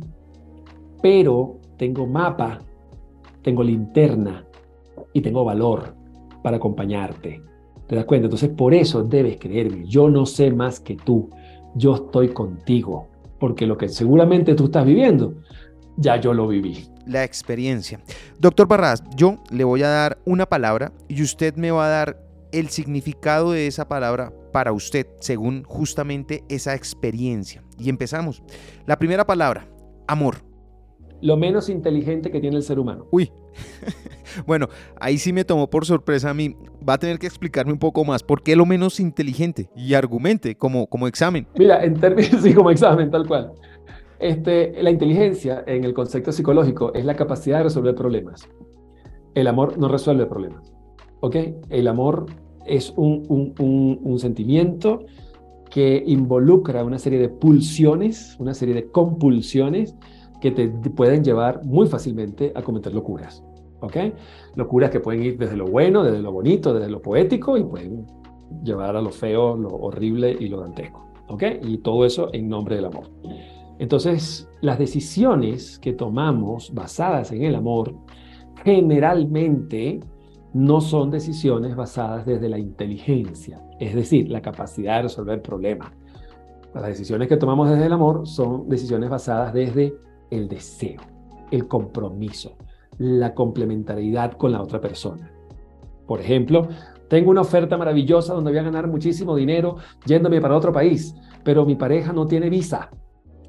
pero 1.03 1.59
tengo 1.79 2.07
mapa, 2.07 2.61
tengo 3.43 3.63
linterna 3.63 4.47
y 5.13 5.21
tengo 5.21 5.45
valor 5.45 5.95
para 6.43 6.59
acompañarte. 6.59 7.43
¿Te 7.93 7.97
das 7.97 8.07
cuenta? 8.07 8.25
Entonces, 8.25 8.49
por 8.49 8.73
eso 8.73 9.05
debes 9.05 9.37
creerme. 9.37 9.87
Yo 9.87 10.09
no 10.09 10.25
sé 10.25 10.51
más 10.51 10.81
que 10.81 10.97
tú. 10.97 11.29
Yo 11.75 11.95
estoy 11.95 12.29
contigo. 12.29 13.11
Porque 13.39 13.67
lo 13.67 13.77
que 13.77 13.91
seguramente 13.91 14.55
tú 14.55 14.65
estás 14.65 14.87
viviendo, 14.87 15.35
ya 15.99 16.17
yo 16.17 16.33
lo 16.33 16.49
viví. 16.49 16.89
La 17.07 17.23
experiencia. 17.23 18.01
Doctor 18.39 18.67
Barras, 18.67 19.05
yo 19.15 19.37
le 19.51 19.65
voy 19.65 19.83
a 19.83 19.89
dar 19.89 20.17
una 20.25 20.47
palabra 20.47 20.91
y 21.07 21.23
usted 21.23 21.55
me 21.57 21.71
va 21.71 21.85
a 21.85 21.91
dar 21.91 22.19
el 22.51 22.71
significado 22.71 23.53
de 23.53 23.67
esa 23.67 23.87
palabra 23.87 24.33
para 24.55 24.73
usted, 24.73 25.07
según 25.21 25.63
justamente 25.65 26.45
esa 26.49 26.75
experiencia. 26.75 27.63
Y 27.79 27.91
empezamos. 27.91 28.43
La 28.87 28.99
primera 28.99 29.27
palabra, 29.27 29.69
amor. 30.09 30.37
Lo 31.23 31.37
menos 31.37 31.69
inteligente 31.69 32.31
que 32.31 32.41
tiene 32.41 32.57
el 32.57 32.63
ser 32.65 32.79
humano. 32.79 33.07
Uy, 33.13 33.33
bueno, 34.47 34.69
ahí 35.01 35.19
sí 35.19 35.33
me 35.33 35.45
tomó 35.45 35.71
por 35.71 35.87
sorpresa 35.87 36.31
a 36.31 36.35
mí. 36.35 36.57
Va 36.87 36.95
a 36.95 36.99
tener 36.99 37.19
que 37.19 37.27
explicarme 37.27 37.73
un 37.73 37.79
poco 37.79 38.05
más 38.05 38.23
por 38.23 38.43
qué 38.43 38.57
lo 38.57 38.67
menos 38.67 39.01
inteligente 39.01 39.71
y 39.77 39.95
argumente 39.95 40.57
como, 40.57 40.89
como 40.89 41.07
examen. 41.07 41.47
Mira, 41.57 41.85
en 41.85 41.95
términos, 41.95 42.31
sí, 42.43 42.53
como 42.53 42.71
examen, 42.71 43.11
tal 43.11 43.27
cual. 43.27 43.53
Este, 44.19 44.83
la 44.83 44.91
inteligencia 44.91 45.65
en 45.67 45.85
el 45.85 45.95
concepto 45.95 46.33
psicológico 46.33 46.93
es 46.95 47.05
la 47.05 47.15
capacidad 47.15 47.59
de 47.59 47.65
resolver 47.65 47.95
problemas. 47.95 48.49
El 49.35 49.47
amor 49.47 49.79
no 49.79 49.89
resuelve 49.89 50.27
problemas. 50.27 50.73
¿Ok? 51.21 51.37
El 51.71 51.87
amor 51.87 52.27
es 52.67 52.93
un, 52.97 53.25
un, 53.29 54.01
un 54.03 54.19
sentimiento 54.19 55.07
que 55.71 56.03
involucra 56.07 56.85
una 56.85 56.99
serie 56.99 57.19
de 57.19 57.29
pulsiones, 57.29 58.37
una 58.39 58.55
serie 58.55 58.75
de 58.75 58.91
compulsiones 58.91 59.97
que 60.43 60.51
te 60.51 60.69
pueden 60.69 61.23
llevar 61.23 61.65
muy 61.65 61.87
fácilmente 61.87 62.53
a 62.55 62.63
cometer 62.63 62.93
locuras. 62.93 63.45
¿Ok? 63.81 63.97
Locuras 64.57 64.91
que 64.91 64.99
pueden 65.01 65.23
ir 65.23 65.39
desde 65.39 65.57
lo 65.57 65.67
bueno, 65.67 66.03
desde 66.03 66.21
lo 66.21 66.33
bonito, 66.33 66.75
desde 66.75 66.91
lo 66.91 67.01
poético 67.01 67.57
y 67.57 67.63
pueden 67.63 68.07
llevar 68.65 68.97
a 68.97 69.01
lo 69.01 69.11
feo, 69.11 69.57
lo 69.57 69.69
horrible 69.69 70.37
y 70.39 70.49
lo 70.49 70.61
dantesco. 70.61 71.07
¿Ok? 71.29 71.45
Y 71.63 71.79
todo 71.79 72.05
eso 72.05 72.29
en 72.33 72.49
nombre 72.49 72.75
del 72.77 72.87
amor. 72.87 73.05
Entonces, 73.79 74.49
las 74.61 74.79
decisiones 74.79 75.79
que 75.79 75.93
tomamos 75.93 76.75
basadas 76.75 77.31
en 77.31 77.45
el 77.45 77.55
amor 77.55 77.95
generalmente 78.65 80.01
no 80.53 80.81
son 80.81 81.11
decisiones 81.11 81.77
basadas 81.77 82.27
desde 82.27 82.49
la 82.49 82.59
inteligencia, 82.59 83.61
es 83.81 83.95
decir, 83.95 84.29
la 84.29 84.43
capacidad 84.43 84.97
de 84.97 85.03
resolver 85.05 85.41
problemas. 85.41 85.93
Las 86.75 86.87
decisiones 86.87 87.29
que 87.29 87.37
tomamos 87.37 87.71
desde 87.71 87.87
el 87.87 87.93
amor 87.93 88.27
son 88.27 88.69
decisiones 88.69 89.09
basadas 89.09 89.53
desde 89.53 89.95
el 90.33 90.49
deseo, 90.49 91.01
el 91.51 91.69
compromiso, 91.69 92.57
la 92.99 93.35
complementariedad 93.35 94.33
con 94.33 94.53
la 94.53 94.63
otra 94.63 94.81
persona. 94.81 95.31
Por 96.07 96.21
ejemplo, 96.21 96.69
tengo 97.09 97.31
una 97.31 97.43
oferta 97.43 97.77
maravillosa 97.77 98.35
donde 98.35 98.51
voy 98.51 98.59
a 98.59 98.63
ganar 98.63 98.89
muchísimo 98.89 99.37
dinero 99.37 99.77
yéndome 100.07 100.41
para 100.41 100.57
otro 100.57 100.73
país, 100.73 101.15
pero 101.45 101.65
mi 101.67 101.77
pareja 101.77 102.13
no 102.13 102.27
tiene 102.27 102.49
visa. 102.49 102.91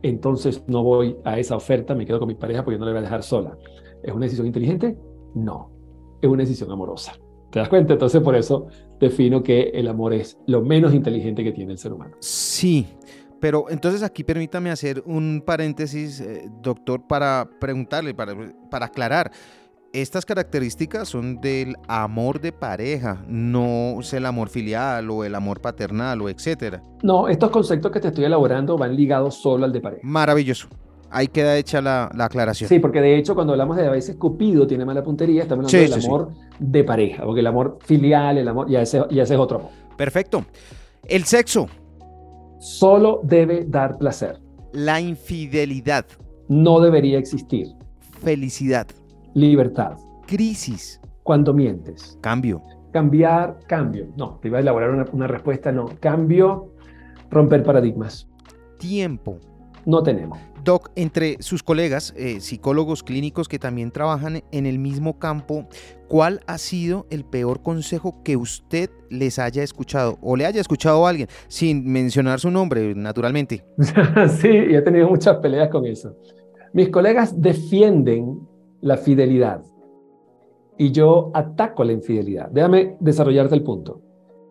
Entonces 0.01 0.63
no 0.67 0.83
voy 0.83 1.15
a 1.23 1.39
esa 1.39 1.55
oferta, 1.55 1.95
me 1.95 2.05
quedo 2.05 2.19
con 2.19 2.27
mi 2.27 2.35
pareja 2.35 2.63
porque 2.63 2.77
no 2.77 2.85
le 2.85 2.91
voy 2.91 2.99
a 2.99 3.03
dejar 3.03 3.23
sola. 3.23 3.57
¿Es 4.03 4.13
una 4.13 4.25
decisión 4.25 4.47
inteligente? 4.47 4.97
No, 5.33 5.71
es 6.21 6.29
una 6.29 6.43
decisión 6.43 6.69
amorosa. 6.71 7.13
¿Te 7.51 7.59
das 7.59 7.69
cuenta? 7.69 7.93
Entonces 7.93 8.21
por 8.21 8.35
eso 8.35 8.67
defino 8.99 9.41
que 9.41 9.69
el 9.69 9.87
amor 9.87 10.13
es 10.13 10.37
lo 10.47 10.61
menos 10.61 10.93
inteligente 10.93 11.43
que 11.43 11.53
tiene 11.53 11.71
el 11.71 11.77
ser 11.77 11.93
humano. 11.93 12.15
Sí, 12.19 12.87
pero 13.43 13.65
entonces 13.67 14.03
aquí 14.03 14.23
permítame 14.23 14.71
hacer 14.71 15.03
un 15.05 15.43
paréntesis, 15.45 16.21
eh, 16.21 16.49
doctor, 16.61 17.05
para 17.05 17.45
preguntarle, 17.59 18.13
para, 18.13 18.33
para 18.71 18.85
aclarar. 18.85 19.33
Estas 19.91 20.25
características 20.25 21.09
son 21.09 21.41
del 21.41 21.75
amor 21.89 22.39
de 22.39 22.53
pareja, 22.53 23.21
no 23.27 23.99
es 23.99 24.13
el 24.13 24.27
amor 24.27 24.47
filial 24.47 25.09
o 25.09 25.25
el 25.25 25.35
amor 25.35 25.59
paternal 25.59 26.21
o 26.21 26.29
etcétera. 26.29 26.81
No, 27.03 27.27
estos 27.27 27.49
conceptos 27.49 27.91
que 27.91 27.99
te 27.99 28.07
estoy 28.07 28.23
elaborando 28.23 28.77
van 28.77 28.95
ligados 28.95 29.35
solo 29.35 29.65
al 29.65 29.73
de 29.73 29.81
pareja. 29.81 30.01
Maravilloso. 30.07 30.69
ahí 31.09 31.27
queda 31.27 31.57
hecha 31.57 31.81
la, 31.81 32.09
aclaración. 32.17 32.69
Sí, 32.69 32.79
porque 32.79 33.01
de 33.01 33.17
hecho 33.17 33.35
cuando 33.35 33.51
hablamos 33.51 33.75
de 33.75 33.85
a 33.85 33.91
veces 33.91 34.15
Cupido 34.15 34.65
tiene 34.65 34.85
mala 34.85 35.03
puntería, 35.03 35.41
estamos 35.41 35.65
hablando 35.65 35.95
del 35.95 36.05
amor 36.05 36.31
de 36.59 36.83
pareja, 36.85 37.25
porque 37.25 37.41
el 37.41 37.47
amor 37.47 37.77
filial, 37.81 38.37
el 38.37 38.47
amor, 38.47 38.69
ya 38.69 38.81
ese, 38.81 39.03
ya 39.11 39.23
ese 39.23 39.33
es 39.33 39.39
otro 39.39 39.57
amor. 39.57 39.71
Perfecto. 39.97 40.45
El 41.09 41.25
sexo. 41.25 41.67
Solo 42.63 43.19
debe 43.23 43.65
dar 43.65 43.97
placer. 43.97 44.39
La 44.71 45.01
infidelidad. 45.01 46.05
No 46.47 46.79
debería 46.79 47.19
existir. 47.19 47.67
Felicidad. 48.21 48.87
Libertad. 49.33 49.97
Crisis. 50.27 51.01
Cuando 51.23 51.53
mientes. 51.53 52.17
Cambio. 52.21 52.63
Cambiar, 52.93 53.59
cambio. 53.67 54.07
No, 54.15 54.39
te 54.41 54.47
iba 54.47 54.59
a 54.59 54.61
elaborar 54.61 54.91
una, 54.91 55.05
una 55.11 55.27
respuesta, 55.27 55.73
no. 55.73 55.89
Cambio, 55.99 56.71
romper 57.29 57.63
paradigmas. 57.63 58.29
Tiempo. 58.79 59.39
No 59.85 60.01
tenemos. 60.01 60.39
Doc, 60.63 60.91
entre 60.95 61.41
sus 61.41 61.63
colegas, 61.63 62.13
eh, 62.17 62.39
psicólogos 62.39 63.03
clínicos 63.03 63.47
que 63.47 63.59
también 63.59 63.91
trabajan 63.91 64.43
en 64.51 64.65
el 64.65 64.79
mismo 64.79 65.19
campo, 65.19 65.67
¿cuál 66.07 66.39
ha 66.47 66.57
sido 66.57 67.05
el 67.09 67.25
peor 67.25 67.61
consejo 67.61 68.23
que 68.23 68.37
usted 68.37 68.89
les 69.09 69.39
haya 69.39 69.63
escuchado 69.63 70.17
o 70.21 70.35
le 70.35 70.45
haya 70.45 70.61
escuchado 70.61 71.05
a 71.05 71.09
alguien, 71.09 71.27
sin 71.47 71.85
mencionar 71.91 72.39
su 72.39 72.49
nombre, 72.49 72.95
naturalmente? 72.95 73.65
sí, 74.39 74.47
he 74.49 74.81
tenido 74.81 75.09
muchas 75.09 75.37
peleas 75.37 75.69
con 75.69 75.85
eso. 75.85 76.15
Mis 76.73 76.89
colegas 76.89 77.39
defienden 77.39 78.39
la 78.81 78.97
fidelidad 78.97 79.61
y 80.77 80.91
yo 80.91 81.31
ataco 81.33 81.83
la 81.83 81.93
infidelidad. 81.93 82.49
Déjame 82.49 82.97
desarrollarte 82.99 83.55
el 83.55 83.63
punto. 83.63 84.01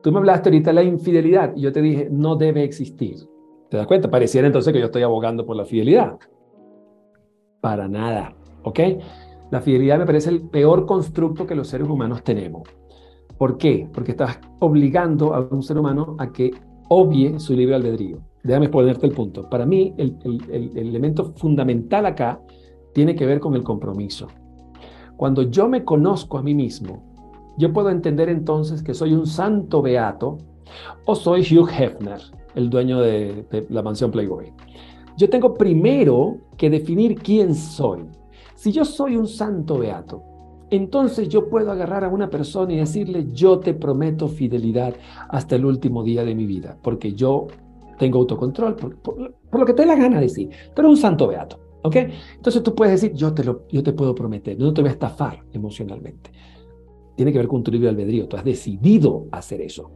Tú 0.03 0.13
me 0.13 0.19
hablaste 0.19 0.49
ahorita 0.49 0.71
de 0.71 0.75
la 0.75 0.83
infidelidad 0.83 1.53
y 1.57 1.63
yo 1.63 1.73
te 1.73 1.81
dije, 1.81 2.09
no 2.11 2.37
debe 2.37 2.65
existir. 2.65 3.17
¿Te 3.73 3.79
das 3.79 3.87
cuenta? 3.87 4.11
Pareciera 4.11 4.47
entonces 4.47 4.71
que 4.71 4.81
yo 4.81 4.85
estoy 4.85 5.03
abogando 5.03 5.47
por 5.47 5.57
la 5.57 5.65
fidelidad. 5.65 6.19
Para 7.63 7.89
nada, 7.89 8.37
¿ok? 8.65 8.81
La 9.51 9.63
fidelidad 9.63 9.99
me 9.99 10.05
parece 10.05 10.29
el 10.29 10.43
peor 10.43 10.85
constructo 10.85 11.47
que 11.47 11.55
los 11.55 11.69
seres 11.69 11.89
humanos 11.89 12.23
tenemos. 12.23 12.69
¿Por 13.39 13.57
qué? 13.57 13.89
Porque 13.91 14.11
estás 14.11 14.39
obligando 14.59 15.33
a 15.33 15.41
un 15.41 15.63
ser 15.63 15.79
humano 15.79 16.17
a 16.19 16.31
que 16.31 16.51
obvie 16.91 17.41
su 17.41 17.55
libre 17.55 17.77
albedrío. 17.77 18.19
Déjame 18.43 18.69
ponerte 18.69 19.07
el 19.07 19.15
punto. 19.15 19.49
Para 19.49 19.65
mí, 19.65 19.95
el, 19.97 20.19
el 20.51 20.77
elemento 20.77 21.33
fundamental 21.37 22.05
acá 22.05 22.43
tiene 22.93 23.15
que 23.15 23.25
ver 23.25 23.41
con 23.41 23.55
el 23.55 23.63
compromiso. 23.63 24.29
Cuando 25.17 25.45
yo 25.45 25.67
me 25.67 25.83
conozco 25.83 26.37
a 26.37 26.43
mí 26.43 26.53
mismo, 26.53 27.55
yo 27.57 27.73
puedo 27.73 27.89
entender 27.89 28.29
entonces 28.29 28.83
que 28.83 28.93
soy 28.93 29.15
un 29.15 29.27
santo 29.27 29.81
beato 29.81 30.37
o 31.07 31.15
soy 31.15 31.41
Hugh 31.41 31.71
Hefner 31.71 32.21
el 32.55 32.71
dueño 32.71 33.01
de, 33.01 33.67
la 33.69 33.83
mansión 33.83 34.11
Playboy. 34.11 34.53
Yo 35.17 35.29
tengo 35.29 35.55
primero 35.55 36.39
que 36.57 36.71
definir 36.71 37.17
quién 37.17 37.55
soy. 37.55 38.05
Si 38.55 38.73
yo 38.73 38.85
soy 38.85 39.17
un 39.17 39.27
santo 39.27 39.79
beato, 39.79 40.23
entonces 40.71 41.29
yo 41.29 41.49
puedo 41.49 41.71
agarrar 41.71 42.05
a 42.05 42.09
una 42.09 42.31
persona 42.31 42.73
y 42.73 42.79
decirle, 42.79 43.27
yo 43.33 43.59
te 43.59 43.75
prometo 43.75 44.29
fidelidad 44.29 44.95
hasta 45.29 45.57
el 45.57 45.67
último 45.67 46.03
día 46.03 46.25
de 46.25 46.35
mi 46.35 46.47
vida, 46.47 46.79
porque 46.83 47.13
yo 47.13 47.49
tengo 47.99 48.21
autocontrol, 48.21 48.77
por, 48.77 49.35
lo 49.53 49.67
que 49.67 49.75
te 49.75 49.83
dé 49.83 49.89
la 49.89 49.97
gana 49.97 50.17
de 50.17 50.23
decir. 50.23 50.49
Pero 50.75 50.89
un 50.89 50.97
santo 50.97 51.29
beato, 51.29 51.61
¿ok? 51.83 51.97
Entonces 52.37 52.63
tú 52.63 52.75
puedes 52.75 53.01
decir, 53.01 53.15
yo 53.15 53.35
te, 53.35 53.45
lo, 53.45 53.69
yo 53.69 53.83
te 53.83 53.93
puedo 53.93 54.15
prometer, 54.15 54.59
no 54.59 54.73
te 54.73 54.81
voy 54.81 54.89
a 54.89 54.93
estafar 54.93 55.45
emocionalmente. 55.53 56.31
Tiene 57.17 57.33
que 57.33 57.39
ver 57.39 57.49
con 57.49 57.63
tu 57.63 57.71
libre 57.71 57.91
albedrío, 57.91 58.27
tú 58.27 58.37
has 58.37 58.45
decidido 58.45 59.27
hacer 59.31 59.61
eso. 59.61 59.91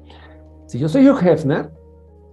Si 0.66 0.78
yo 0.78 0.88
soy 0.88 1.08
Hugh 1.08 1.18
Hefner, 1.22 1.70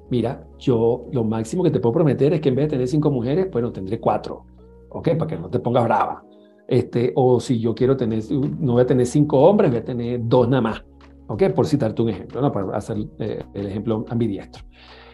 mira, 0.10 0.48
yo 0.60 1.08
lo 1.12 1.24
máximo 1.24 1.64
que 1.64 1.72
te 1.72 1.80
puedo 1.80 1.94
prometer 1.94 2.34
es 2.34 2.42
que 2.42 2.50
en 2.50 2.56
vez 2.56 2.66
de 2.66 2.72
tener 2.72 2.88
cinco 2.88 3.12
mujeres, 3.12 3.50
bueno, 3.52 3.72
tendré 3.72 4.00
cuatro, 4.00 4.46
¿ok? 4.90 5.10
Para 5.18 5.28
que 5.28 5.38
no 5.38 5.50
te 5.50 5.60
pongas 5.60 5.84
brava. 5.84 6.24
Este, 6.68 7.12
o 7.16 7.40
si 7.40 7.60
yo 7.60 7.76
quiero 7.76 7.98
tener, 7.98 8.24
no 8.32 8.74
voy 8.74 8.84
a 8.84 8.86
tener 8.86 9.06
cinco 9.06 9.40
hombres, 9.40 9.72
voy 9.72 9.80
a 9.80 9.86
tener 9.86 10.22
dos 10.24 10.48
nada 10.48 10.62
más, 10.62 10.86
¿ok? 11.28 11.50
Por 11.50 11.66
citarte 11.66 12.02
un 12.02 12.10
ejemplo, 12.10 12.42
¿no? 12.42 12.52
Para 12.52 12.78
hacer 12.78 12.98
eh, 13.20 13.44
el 13.54 13.68
ejemplo 13.68 14.06
ambidiestro. 14.10 14.64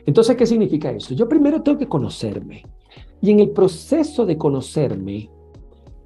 Entonces, 0.06 0.36
¿qué 0.36 0.45
significa 0.45 0.91
eso? 0.91 1.13
Yo 1.13 1.28
primero 1.28 1.62
tengo 1.62 1.78
que 1.78 1.88
conocerme. 1.88 2.63
Y 3.21 3.32
en 3.32 3.39
el 3.39 3.52
proceso 3.52 4.25
de 4.25 4.38
conocerme, 4.38 5.30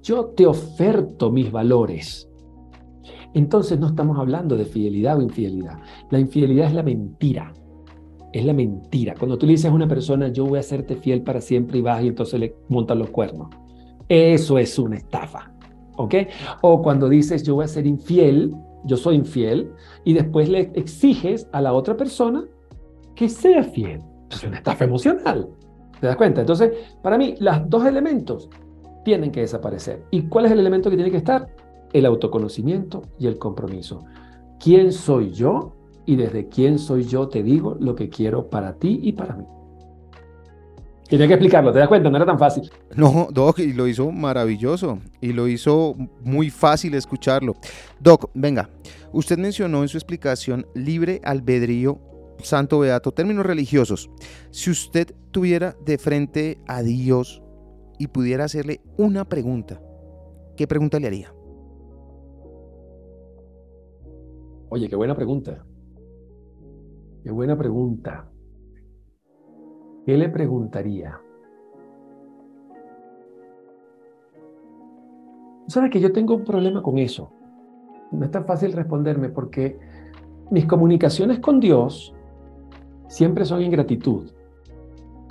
yo 0.02 0.26
te 0.28 0.46
oferto 0.46 1.32
mis 1.32 1.52
valores. 1.52 2.30
Entonces 3.34 3.80
no 3.80 3.88
estamos 3.88 4.18
hablando 4.20 4.56
de 4.56 4.66
fidelidad 4.66 5.18
o 5.18 5.22
infidelidad. 5.22 5.80
La 6.12 6.20
infidelidad 6.20 6.68
es 6.68 6.74
la 6.74 6.84
mentira 6.84 7.54
es 8.34 8.44
la 8.44 8.54
mentira. 8.54 9.14
Cuando 9.18 9.38
tú 9.38 9.46
le 9.46 9.54
dices 9.54 9.70
a 9.70 9.74
una 9.74 9.88
persona, 9.88 10.28
yo 10.30 10.46
voy 10.46 10.60
a 10.60 10.64
serte 10.64 10.96
fiel 10.96 11.22
para 11.22 11.40
siempre 11.40 11.78
y 11.78 11.82
vas 11.82 12.04
y 12.04 12.08
entonces 12.08 12.40
le 12.40 12.56
montan 12.68 13.00
los 13.00 13.12
cuernos. 13.12 13.48
Eso 14.10 14.58
es 14.58 14.78
una 14.80 14.98
estafa. 14.98 15.52
¿Ok? 15.96 16.16
O 16.62 16.82
cuando 16.82 17.08
dices, 17.08 17.44
yo 17.44 17.56
voy 17.56 17.66
a 17.66 17.68
ser 17.68 17.86
infiel, 17.86 18.54
yo 18.84 18.98
soy 18.98 19.16
infiel, 19.16 19.72
y 20.04 20.14
después 20.14 20.50
le 20.50 20.72
exiges 20.74 21.48
a 21.52 21.62
la 21.62 21.74
otra 21.74 21.96
persona 21.96 22.44
que 23.16 23.30
sea 23.30 23.64
fiel. 23.64 24.02
Es 24.32 24.44
una 24.44 24.58
estafa 24.58 24.86
emocional. 24.86 25.48
¿Te 26.02 26.08
das 26.08 26.16
cuenta? 26.16 26.42
Entonces, 26.42 26.72
para 27.04 27.18
mí, 27.18 27.36
los 27.40 27.70
dos 27.70 27.86
elementos 27.86 28.50
tienen 29.06 29.32
que 29.32 29.42
desaparecer. 29.42 30.04
¿Y 30.10 30.24
cuál 30.24 30.46
es 30.46 30.52
el 30.52 30.60
elemento 30.60 30.90
que 30.90 30.96
tiene 30.96 31.12
que 31.12 31.18
estar? 31.18 31.48
El 31.94 32.08
autoconocimiento 32.08 33.04
y 33.20 33.28
el 33.28 33.38
compromiso. 33.38 34.04
¿Quién 34.60 34.92
soy 34.92 35.32
yo? 35.32 35.76
Y 36.06 36.16
desde 36.16 36.48
quién 36.48 36.80
soy 36.80 37.04
yo 37.06 37.28
te 37.28 37.44
digo 37.44 37.78
lo 37.80 37.96
que 37.96 38.10
quiero 38.10 38.50
para 38.50 38.74
ti 38.74 39.00
y 39.04 39.14
para 39.14 39.36
mí. 39.36 39.46
Tenía 41.10 41.28
que 41.28 41.34
explicarlo, 41.34 41.72
¿te 41.72 41.80
das 41.80 41.88
cuenta? 41.88 42.10
No 42.10 42.18
era 42.18 42.26
tan 42.26 42.40
fácil. 42.40 42.72
No, 42.96 43.28
Doc, 43.32 43.60
y 43.60 43.74
lo 43.74 43.88
hizo 43.88 44.12
maravilloso 44.12 45.00
y 45.22 45.34
lo 45.34 45.48
hizo 45.48 45.96
muy 46.24 46.50
fácil 46.50 46.96
escucharlo. 46.96 47.56
Doc, 48.00 48.32
venga, 48.34 48.70
usted 49.12 49.38
mencionó 49.38 49.84
en 49.84 49.90
su 49.90 49.98
explicación 49.98 50.66
libre 50.74 51.22
albedrío, 51.24 52.00
santo 52.40 52.80
beato, 52.80 53.12
términos 53.12 53.46
religiosos. 53.46 54.10
Si 54.50 54.72
usted 54.72 55.14
tuviera 55.32 55.76
de 55.86 55.98
frente 55.98 56.58
a 56.68 56.82
Dios 56.82 57.44
y 58.00 58.08
pudiera 58.08 58.46
hacerle 58.46 58.82
una 58.98 59.26
pregunta, 59.26 59.80
¿qué 60.58 60.68
pregunta 60.68 61.00
le 61.00 61.08
haría? 61.08 61.34
Oye, 64.70 64.90
qué 64.90 64.96
buena 64.96 65.16
pregunta. 65.16 65.64
Qué 67.24 67.32
buena 67.32 67.58
pregunta. 67.58 68.30
¿Qué 70.06 70.18
le 70.18 70.28
preguntaría? 70.28 71.18
¿Sabes 75.68 75.90
que 75.90 76.02
yo 76.02 76.12
tengo 76.12 76.36
un 76.36 76.44
problema 76.44 76.84
con 76.84 76.98
eso? 76.98 77.32
No 78.12 78.26
es 78.26 78.32
tan 78.32 78.46
fácil 78.46 78.74
responderme 78.74 79.30
porque 79.30 79.80
mis 80.52 80.66
comunicaciones 80.66 81.40
con 81.40 81.62
Dios 81.62 82.14
siempre 83.08 83.46
son 83.46 83.62
ingratitud. 83.62 84.30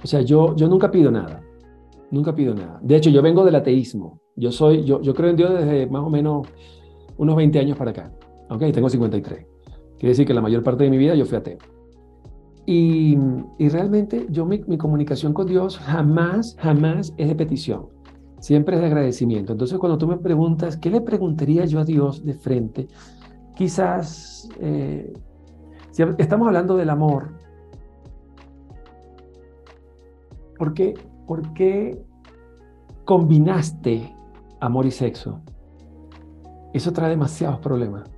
O 0.03 0.07
sea, 0.07 0.23
yo, 0.23 0.57
yo 0.57 0.69
nunca 0.69 0.91
pido 0.91 1.11
nada. 1.11 1.43
Nunca 2.11 2.35
pido 2.35 2.55
nada. 2.55 2.81
De 2.83 2.97
hecho, 2.97 3.11
yo 3.11 3.21
vengo 3.21 3.45
del 3.45 3.57
ateísmo. 3.57 4.19
Yo, 4.35 4.51
soy, 4.51 4.85
yo, 4.85 5.03
yo 5.03 5.13
creo 5.15 5.29
en 5.29 5.37
Dios 5.37 5.53
desde 5.53 5.87
más 5.89 6.03
o 6.03 6.09
menos 6.09 6.49
unos 7.19 7.37
20 7.37 7.59
años 7.59 7.77
para 7.77 7.91
acá. 7.91 8.13
¿Ok? 8.49 8.65
Tengo 8.73 8.89
53. 8.89 9.47
Quiere 9.99 10.09
decir 10.09 10.27
que 10.27 10.33
la 10.33 10.41
mayor 10.41 10.63
parte 10.63 10.85
de 10.85 10.91
mi 10.91 10.97
vida 10.97 11.15
yo 11.15 11.27
fui 11.27 11.37
ateo. 11.37 11.59
Y, 12.65 13.19
realmente 13.59 14.27
yo 14.31 14.47
mi, 14.47 14.61
comunicación 14.79 15.33
con 15.33 15.47
Dios 15.47 15.79
jamás, 15.79 16.57
jamás 16.61 17.13
es 17.17 17.29
de 17.29 17.35
petición, 17.35 17.89
siempre 18.41 18.77
es 18.77 18.81
de 18.81 18.87
agradecimiento. 18.87 19.53
Entonces 19.53 19.79
cuando 19.79 19.99
tú 19.99 20.07
me 20.07 20.17
preguntas, 20.17 20.77
¿qué 20.77 20.91
le 20.91 21.01
preguntaría 21.01 21.65
yo 21.65 21.81
a 21.81 21.85
Dios 21.85 22.25
de 22.25 22.35
frente? 22.35 22.89
Quizás, 23.57 24.49
eh, 24.61 25.13
si 25.91 26.03
estamos 26.19 26.47
hablando 26.47 26.77
del 26.77 26.91
amor, 26.91 27.37
¿por 30.57 30.73
qué, 30.73 30.95
¿por 31.27 31.53
qué 31.55 32.01
combinaste 33.05 34.15
amor 34.61 34.87
y 34.87 34.93
sexo? 34.93 35.41
Eso 36.73 36.93
trae 36.93 37.11
demasiados 37.11 37.59
problemas. 37.59 38.09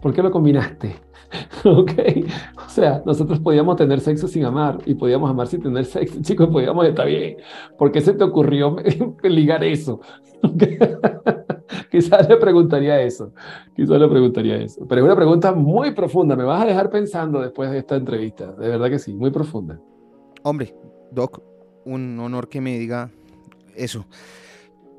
¿Por 0.00 0.12
qué 0.12 0.22
lo 0.22 0.30
combinaste? 0.30 0.94
¿Ok? 1.64 1.92
O 2.76 2.78
sea, 2.78 3.02
nosotros 3.06 3.40
podíamos 3.40 3.76
tener 3.76 4.02
sexo 4.02 4.28
sin 4.28 4.44
amar 4.44 4.80
y 4.84 4.94
podíamos 4.94 5.30
amar 5.30 5.46
sin 5.46 5.62
tener 5.62 5.86
sexo. 5.86 6.18
Chicos, 6.20 6.46
podíamos 6.48 6.86
estar 6.86 7.06
bien. 7.06 7.38
¿Por 7.78 7.90
qué 7.90 8.02
se 8.02 8.12
te 8.12 8.22
ocurrió 8.22 8.76
ligar 9.22 9.64
eso? 9.64 9.98
Quizás 11.90 12.28
le 12.28 12.36
preguntaría 12.36 13.00
eso. 13.00 13.32
Quizás 13.74 13.98
le 13.98 14.06
preguntaría 14.08 14.56
eso. 14.56 14.86
Pero 14.86 15.00
es 15.00 15.04
una 15.06 15.16
pregunta 15.16 15.52
muy 15.54 15.92
profunda. 15.92 16.36
Me 16.36 16.44
vas 16.44 16.64
a 16.64 16.66
dejar 16.66 16.90
pensando 16.90 17.40
después 17.40 17.70
de 17.70 17.78
esta 17.78 17.96
entrevista. 17.96 18.52
De 18.52 18.68
verdad 18.68 18.90
que 18.90 18.98
sí, 18.98 19.14
muy 19.14 19.30
profunda. 19.30 19.80
Hombre, 20.42 20.76
Doc, 21.10 21.42
un 21.86 22.20
honor 22.20 22.50
que 22.50 22.60
me 22.60 22.78
diga 22.78 23.10
eso. 23.74 24.04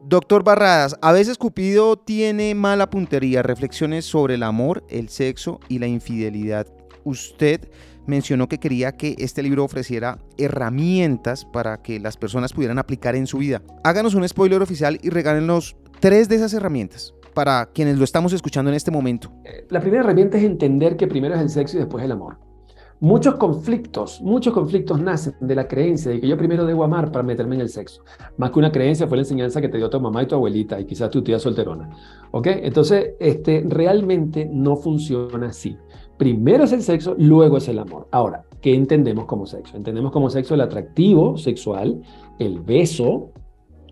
Doctor 0.03 0.43
Barradas, 0.43 0.97
a 0.99 1.11
veces 1.11 1.37
Cupido 1.37 1.95
tiene 1.95 2.55
mala 2.55 2.89
puntería, 2.89 3.43
reflexiones 3.43 4.05
sobre 4.05 4.33
el 4.33 4.41
amor, 4.41 4.83
el 4.89 5.09
sexo 5.09 5.59
y 5.69 5.77
la 5.77 5.85
infidelidad. 5.85 6.76
Usted 7.07 7.69
mencionó 8.05 8.49
que 8.49 8.57
quería 8.57 8.91
que 8.91 9.15
este 9.17 9.41
libro 9.41 9.63
ofreciera 9.63 10.19
herramientas 10.37 11.45
para 11.45 11.81
que 11.81 12.01
las 12.01 12.17
personas 12.17 12.51
pudieran 12.51 12.79
aplicar 12.79 13.15
en 13.15 13.27
su 13.27 13.37
vida. 13.37 13.61
Háganos 13.85 14.13
un 14.13 14.27
spoiler 14.27 14.61
oficial 14.61 14.99
y 15.01 15.09
regálenos 15.09 15.77
tres 16.01 16.27
de 16.27 16.35
esas 16.35 16.53
herramientas 16.53 17.13
para 17.33 17.67
quienes 17.67 17.97
lo 17.97 18.03
estamos 18.03 18.33
escuchando 18.33 18.69
en 18.71 18.75
este 18.75 18.91
momento. 18.91 19.31
La 19.69 19.79
primera 19.79 20.03
herramienta 20.03 20.37
es 20.37 20.43
entender 20.43 20.97
que 20.97 21.07
primero 21.07 21.35
es 21.35 21.41
el 21.41 21.49
sexo 21.49 21.77
y 21.77 21.79
después 21.79 22.03
el 22.03 22.11
amor. 22.11 22.39
Muchos 22.99 23.35
conflictos, 23.35 24.19
muchos 24.21 24.53
conflictos 24.53 24.99
nacen 24.99 25.35
de 25.39 25.53
la 25.53 25.67
creencia 25.67 26.11
de 26.11 26.19
que 26.19 26.27
yo 26.27 26.35
primero 26.35 26.65
debo 26.65 26.83
amar 26.83 27.11
para 27.11 27.23
meterme 27.23 27.53
en 27.55 27.61
el 27.61 27.69
sexo. 27.69 28.03
Más 28.37 28.49
que 28.49 28.57
una 28.59 28.71
creencia 28.71 29.07
fue 29.07 29.17
la 29.17 29.21
enseñanza 29.21 29.61
que 29.61 29.69
te 29.69 29.77
dio 29.77 29.87
tu 29.87 30.01
mamá 30.01 30.23
y 30.23 30.25
tu 30.25 30.33
abuelita 30.33 30.79
y 30.79 30.85
quizás 30.85 31.11
tu 31.11 31.21
tía 31.21 31.37
solterona. 31.37 31.89
¿Ok? 32.31 32.47
Entonces, 32.47 33.11
este, 33.19 33.63
realmente 33.69 34.49
no 34.51 34.75
funciona 34.75 35.49
así. 35.49 35.77
Primero 36.17 36.63
es 36.63 36.71
el 36.71 36.81
sexo, 36.81 37.15
luego 37.17 37.57
es 37.57 37.67
el 37.67 37.79
amor. 37.79 38.07
Ahora, 38.11 38.43
¿qué 38.61 38.73
entendemos 38.73 39.25
como 39.25 39.45
sexo? 39.45 39.77
Entendemos 39.77 40.11
como 40.11 40.29
sexo 40.29 40.55
el 40.55 40.61
atractivo 40.61 41.37
sexual, 41.37 42.01
el 42.39 42.59
beso, 42.59 43.31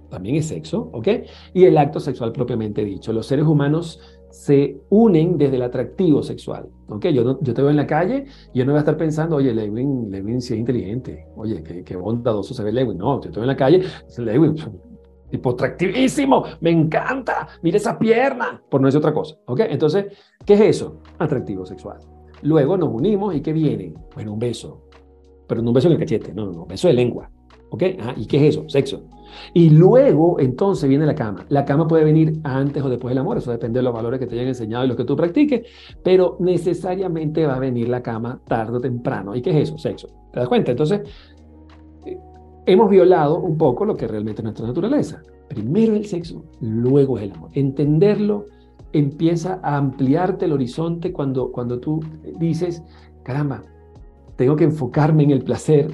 también 0.09 0.38
es 0.38 0.47
sexo, 0.47 0.89
¿ok? 0.93 1.07
Y 1.53 1.65
el 1.65 1.77
acto 1.77 1.99
sexual 1.99 2.31
propiamente 2.31 2.83
dicho. 2.83 3.13
Los 3.13 3.27
seres 3.27 3.45
humanos 3.45 3.99
se 4.35 4.81
unen 4.89 5.38
desde 5.38 5.55
el 5.55 5.61
atractivo 5.61 6.21
sexual. 6.21 6.67
¿ok? 6.89 7.05
Yo, 7.07 7.23
no, 7.23 7.38
te 7.38 7.53
veo 7.53 7.69
en 7.69 7.77
la 7.77 7.88
calle 7.88 8.25
y 8.53 8.59
yo 8.59 8.65
no 8.65 8.73
voy 8.73 8.77
a 8.77 8.79
estar 8.79 8.97
pensando, 8.97 9.38
oye, 9.38 9.53
Lewin, 9.53 10.11
Lewin 10.11 10.41
sí 10.41 10.53
es 10.53 10.59
inteligente, 10.59 11.27
oye, 11.38 11.63
qué, 11.63 11.83
qué 11.83 11.95
bondadoso 11.95 12.53
se 12.53 12.63
ve 12.63 12.73
Lewin. 12.73 12.97
No, 12.97 13.21
yo 13.21 13.31
te 13.31 13.35
veo 13.35 13.43
en 13.43 13.47
la 13.47 13.55
calle, 13.55 13.83
Lewin, 14.17 14.55
tipo 15.31 15.51
atractivísimo, 15.51 16.43
me 16.59 16.71
encanta, 16.71 17.47
mira 17.61 17.77
esa 17.77 17.97
pierna, 17.97 18.61
por 18.69 18.81
no 18.81 18.88
decir 18.88 18.99
otra 18.99 19.13
cosa. 19.13 19.35
¿ok? 19.45 19.61
Entonces, 19.69 20.05
¿qué 20.45 20.55
es 20.55 20.61
eso? 20.61 20.99
Atractivo 21.17 21.65
sexual. 21.65 21.99
Luego 22.41 22.78
nos 22.78 22.89
unimos 22.89 23.36
y 23.36 23.41
¿qué 23.41 23.54
viene? 23.54 23.93
Bueno, 24.13 24.34
un 24.34 24.39
beso. 24.39 24.82
Pero 25.48 25.62
no 25.62 25.69
un 25.69 25.74
beso 25.76 25.88
en 25.88 25.93
el 25.93 26.00
cachete, 26.00 26.34
no, 26.34 26.45
no, 26.45 26.52
no, 26.52 26.65
beso 26.65 26.88
de 26.88 26.93
lengua. 26.93 27.30
¿Ok? 27.69 27.84
Ah, 28.00 28.13
¿Y 28.15 28.26
qué 28.26 28.38
es 28.38 28.56
eso? 28.56 28.69
Sexo. 28.69 29.04
Y 29.54 29.69
luego, 29.69 30.39
entonces, 30.39 30.88
viene 30.88 31.06
la 31.06 31.15
cama. 31.15 31.45
La 31.50 31.65
cama 31.65 31.88
puede 31.88 32.04
venir 32.04 32.39
antes 32.43 32.82
o 32.84 32.89
después 32.89 33.12
del 33.12 33.17
amor, 33.19 33.38
eso 33.38 33.52
depende 33.52 33.80
de 33.80 33.84
los 33.84 33.93
valores 33.93 34.19
que 34.19 34.28
te 34.28 34.36
hayan 34.36 34.48
enseñado 34.48 34.86
y 34.86 34.88
los 34.88 34.98
que 34.98 35.04
tú 35.04 35.15
practiques, 35.15 35.67
pero 36.04 36.38
necesariamente 36.39 37.45
va 37.45 37.56
a 37.56 37.60
venir 37.60 37.89
la 37.89 38.02
cama 38.02 38.39
tarde 38.48 38.78
o 38.78 38.82
temprano. 38.82 39.36
¿Y 39.36 39.41
qué 39.41 39.50
es 39.52 39.69
eso? 39.69 39.78
Sexo. 39.78 40.08
¿Te 40.32 40.39
das 40.39 40.48
cuenta? 40.48 40.71
Entonces, 40.71 41.02
eh, 42.06 42.17
hemos 42.65 42.89
violado 42.89 43.39
un 43.39 43.58
poco 43.58 43.86
lo 43.86 43.95
que 43.95 44.08
realmente 44.08 44.41
es 44.41 44.43
nuestra 44.43 44.67
naturaleza. 44.67 45.21
Primero 45.50 45.95
el 45.95 46.06
sexo, 46.06 46.43
luego 46.62 47.17
es 47.17 47.26
el 47.26 47.32
amor. 47.32 47.52
Entenderlo 47.54 48.45
empieza 48.97 49.60
a 49.63 49.77
ampliarte 49.77 50.45
el 50.45 50.53
horizonte 50.53 51.12
cuando, 51.12 51.51
cuando 51.51 51.79
tú 51.79 52.01
dices, 52.38 52.84
caramba, 53.23 53.63
tengo 54.36 54.55
que 54.55 54.65
enfocarme 54.65 55.23
en 55.23 55.31
el 55.31 55.43
placer 55.43 55.93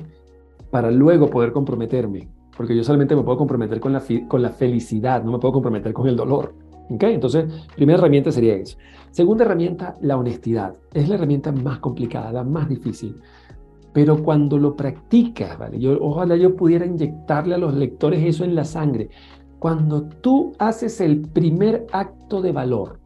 para 0.69 0.91
luego 0.91 1.29
poder 1.29 1.51
comprometerme 1.51 2.29
porque 2.61 2.75
yo 2.75 2.83
solamente 2.83 3.15
me 3.15 3.23
puedo 3.23 3.39
comprometer 3.39 3.79
con 3.79 3.93
la, 3.93 4.03
con 4.27 4.41
la 4.41 4.49
felicidad, 4.49 5.23
no 5.23 5.31
me 5.31 5.39
puedo 5.39 5.53
comprometer 5.53 5.93
con 5.93 6.07
el 6.07 6.15
dolor. 6.15 6.53
¿Okay? 6.91 7.15
Entonces, 7.15 7.45
primera 7.75 7.97
herramienta 7.97 8.31
sería 8.31 8.53
eso. 8.53 8.77
Segunda 9.09 9.45
herramienta, 9.45 9.97
la 10.01 10.15
honestidad. 10.15 10.75
Es 10.93 11.09
la 11.09 11.15
herramienta 11.15 11.51
más 11.51 11.79
complicada, 11.79 12.31
la 12.31 12.43
más 12.43 12.69
difícil. 12.69 13.15
Pero 13.93 14.21
cuando 14.23 14.59
lo 14.59 14.75
practicas, 14.75 15.57
¿vale? 15.57 15.79
Yo, 15.79 15.97
ojalá 16.01 16.35
yo 16.35 16.55
pudiera 16.55 16.85
inyectarle 16.85 17.55
a 17.55 17.57
los 17.57 17.73
lectores 17.73 18.23
eso 18.23 18.43
en 18.43 18.53
la 18.53 18.63
sangre. 18.63 19.09
Cuando 19.61 20.05
tú 20.05 20.53
haces 20.57 20.99
el 21.01 21.21
primer 21.21 21.85
acto 21.91 22.41
de 22.41 22.51
valor, 22.51 22.99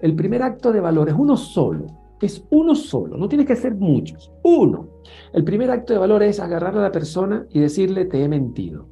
el 0.00 0.14
primer 0.14 0.40
acto 0.40 0.70
de 0.70 0.78
valor 0.78 1.08
es 1.08 1.16
uno 1.18 1.36
solo, 1.36 1.86
es 2.20 2.44
uno 2.50 2.76
solo, 2.76 3.16
no 3.16 3.28
tiene 3.28 3.44
que 3.44 3.56
ser 3.56 3.74
muchos, 3.74 4.30
uno. 4.44 4.86
El 5.32 5.42
primer 5.42 5.68
acto 5.68 5.92
de 5.92 5.98
valor 5.98 6.22
es 6.22 6.38
agarrar 6.38 6.78
a 6.78 6.82
la 6.82 6.92
persona 6.92 7.44
y 7.50 7.58
decirle, 7.58 8.04
te 8.04 8.22
he 8.22 8.28
mentido 8.28 8.86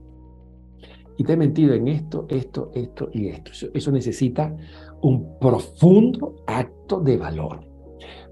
y 1.16 1.22
te 1.22 1.34
he 1.34 1.36
mentido 1.36 1.74
en 1.74 1.86
esto, 1.86 2.26
esto, 2.28 2.72
esto 2.74 3.08
y 3.12 3.28
esto. 3.28 3.52
Eso, 3.72 3.92
necesita 3.92 4.52
un 5.00 5.38
profundo 5.38 6.34
acto 6.48 6.98
de 6.98 7.16
valor. 7.16 7.60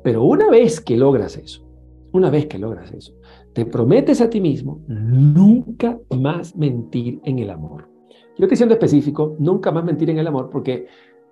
Pero 0.02 0.24
una 0.24 0.50
vez 0.50 0.80
que 0.80 0.96
logras 0.96 1.36
eso, 1.36 1.64
una 2.10 2.30
vez 2.30 2.46
que 2.46 2.58
logras 2.58 2.92
eso, 2.92 3.14
te 3.52 3.64
prometes 3.64 4.20
a 4.20 4.28
ti 4.28 4.40
mismo 4.40 4.80
nunca 4.88 6.00
más 6.10 6.56
mentir 6.56 7.20
en 7.22 7.38
el 7.38 7.50
amor. 7.50 7.91
Yo 8.38 8.44
estoy 8.46 8.56
siendo 8.56 8.74
específico, 8.74 9.36
nunca 9.38 9.70
más 9.70 9.84
mentir 9.84 10.10
en 10.10 10.18
el 10.18 10.26
amor 10.26 10.48
porque 10.50 10.86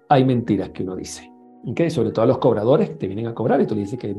hay 0.08 0.24
mentiras 0.24 0.70
que 0.70 0.82
uno 0.82 0.96
dice. 0.96 1.30
Okay, 1.62 1.90
sobre 1.90 2.10
todo 2.10 2.22
a 2.22 2.26
los 2.26 2.38
cobradores 2.38 2.88
que 2.88 2.96
te 2.96 3.06
vienen 3.06 3.26
a 3.26 3.34
cobrar 3.34 3.60
y 3.60 3.66
tú 3.66 3.74
le 3.74 3.82
dices 3.82 3.98
que 3.98 4.16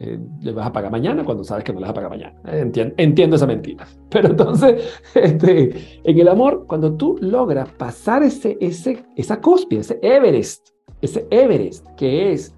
eh, 0.00 0.18
le 0.40 0.52
vas 0.52 0.66
a 0.66 0.72
pagar 0.72 0.90
mañana 0.90 1.24
cuando 1.24 1.44
sabes 1.44 1.62
que 1.62 1.72
no 1.72 1.78
le 1.78 1.84
vas 1.84 1.90
a 1.92 1.94
pagar 1.94 2.10
mañana. 2.10 2.34
Entiendo, 2.44 2.94
entiendo 2.96 3.36
esa 3.36 3.46
mentira. 3.46 3.86
Pero 4.10 4.28
entonces, 4.28 5.00
este, 5.14 6.00
en 6.02 6.18
el 6.18 6.26
amor, 6.26 6.66
cuando 6.66 6.92
tú 6.94 7.16
logras 7.20 7.70
pasar 7.70 8.24
ese, 8.24 8.58
ese, 8.60 9.04
esa 9.14 9.40
cúspide, 9.40 9.80
ese 9.80 10.00
Everest, 10.02 10.70
ese 11.00 11.28
Everest 11.30 11.86
que 11.96 12.32
es, 12.32 12.56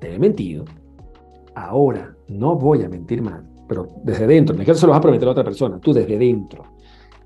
te 0.00 0.12
he 0.12 0.18
mentido, 0.18 0.64
ahora 1.54 2.16
no 2.26 2.56
voy 2.56 2.82
a 2.82 2.88
mentir 2.88 3.22
más, 3.22 3.44
pero 3.68 3.88
desde 4.02 4.26
dentro, 4.26 4.56
no 4.56 4.62
es 4.62 4.66
que 4.66 4.74
se 4.74 4.86
lo 4.86 4.90
vas 4.90 4.98
a 4.98 5.02
prometer 5.02 5.28
a 5.28 5.30
otra 5.30 5.44
persona, 5.44 5.78
tú 5.78 5.92
desde 5.92 6.18
dentro. 6.18 6.75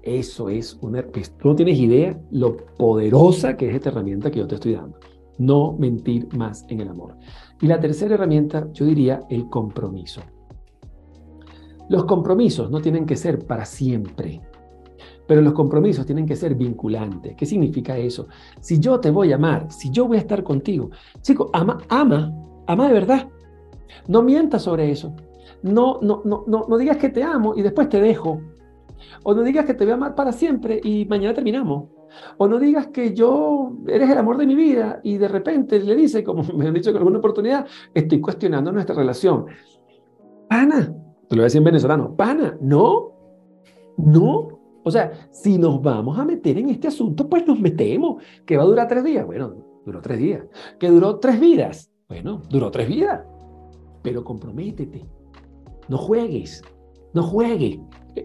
Eso 0.02 0.48
es 0.48 0.78
una, 0.80 1.02
pues, 1.02 1.36
tú 1.36 1.48
no 1.48 1.54
tienes 1.54 1.78
idea 1.78 2.18
lo 2.30 2.56
poderosa 2.56 3.56
que 3.56 3.68
es 3.68 3.74
esta 3.74 3.90
herramienta 3.90 4.30
que 4.30 4.38
yo 4.38 4.46
te 4.46 4.54
estoy 4.54 4.72
dando 4.72 4.98
no 5.40 5.72
mentir 5.72 6.28
más 6.36 6.66
en 6.68 6.80
el 6.80 6.88
amor. 6.88 7.16
Y 7.60 7.66
la 7.66 7.80
tercera 7.80 8.14
herramienta, 8.14 8.68
yo 8.72 8.84
diría, 8.84 9.22
el 9.30 9.48
compromiso. 9.48 10.20
Los 11.88 12.04
compromisos 12.04 12.70
no 12.70 12.80
tienen 12.80 13.06
que 13.06 13.16
ser 13.16 13.46
para 13.46 13.64
siempre, 13.64 14.40
pero 15.26 15.40
los 15.40 15.54
compromisos 15.54 16.04
tienen 16.04 16.26
que 16.26 16.36
ser 16.36 16.54
vinculantes. 16.54 17.34
¿Qué 17.36 17.46
significa 17.46 17.96
eso? 17.96 18.28
Si 18.60 18.78
yo 18.78 19.00
te 19.00 19.10
voy 19.10 19.32
a 19.32 19.36
amar, 19.36 19.72
si 19.72 19.90
yo 19.90 20.06
voy 20.06 20.18
a 20.18 20.20
estar 20.20 20.44
contigo, 20.44 20.90
chico, 21.22 21.50
ama, 21.54 21.78
ama, 21.88 22.32
ama 22.66 22.86
de 22.86 22.92
verdad. 22.92 23.28
No 24.08 24.22
mientas 24.22 24.62
sobre 24.62 24.90
eso. 24.90 25.16
No, 25.62 26.00
no, 26.02 26.20
no, 26.24 26.44
no, 26.46 26.66
no 26.68 26.76
digas 26.76 26.98
que 26.98 27.08
te 27.08 27.22
amo 27.22 27.54
y 27.56 27.62
después 27.62 27.88
te 27.88 28.00
dejo. 28.00 28.40
O 29.22 29.34
no 29.34 29.42
digas 29.42 29.64
que 29.64 29.74
te 29.74 29.84
voy 29.84 29.92
a 29.92 29.94
amar 29.94 30.14
para 30.14 30.32
siempre 30.32 30.80
y 30.82 31.04
mañana 31.06 31.34
terminamos. 31.34 31.90
O 32.38 32.48
no 32.48 32.58
digas 32.58 32.88
que 32.88 33.14
yo 33.14 33.72
eres 33.86 34.10
el 34.10 34.18
amor 34.18 34.36
de 34.36 34.46
mi 34.46 34.54
vida 34.54 35.00
y 35.02 35.18
de 35.18 35.28
repente 35.28 35.78
le 35.80 35.94
dice, 35.94 36.24
como 36.24 36.42
me 36.54 36.66
han 36.66 36.74
dicho 36.74 36.90
en 36.90 36.96
alguna 36.96 37.18
oportunidad, 37.18 37.66
estoy 37.94 38.20
cuestionando 38.20 38.72
nuestra 38.72 38.94
relación. 38.94 39.46
Pana, 40.48 40.94
te 41.28 41.36
lo 41.36 41.40
voy 41.40 41.42
a 41.42 41.44
decir 41.44 41.58
en 41.58 41.64
venezolano, 41.64 42.16
pana, 42.16 42.56
no, 42.60 43.12
no. 43.96 44.60
O 44.82 44.90
sea, 44.90 45.12
si 45.30 45.58
nos 45.58 45.80
vamos 45.82 46.18
a 46.18 46.24
meter 46.24 46.58
en 46.58 46.70
este 46.70 46.88
asunto, 46.88 47.28
pues 47.28 47.46
nos 47.46 47.60
metemos. 47.60 48.22
¿Que 48.46 48.56
va 48.56 48.62
a 48.62 48.66
durar 48.66 48.88
tres 48.88 49.04
días? 49.04 49.26
Bueno, 49.26 49.54
duró 49.84 50.00
tres 50.00 50.18
días. 50.18 50.44
¿Que 50.78 50.88
duró 50.88 51.18
tres 51.18 51.38
vidas? 51.38 51.90
Bueno, 52.08 52.42
duró 52.48 52.70
tres 52.70 52.88
vidas. 52.88 53.20
Pero 54.02 54.24
comprométete. 54.24 55.06
No 55.88 55.98
juegues. 55.98 56.62
No 57.12 57.22
juegues. 57.22 57.78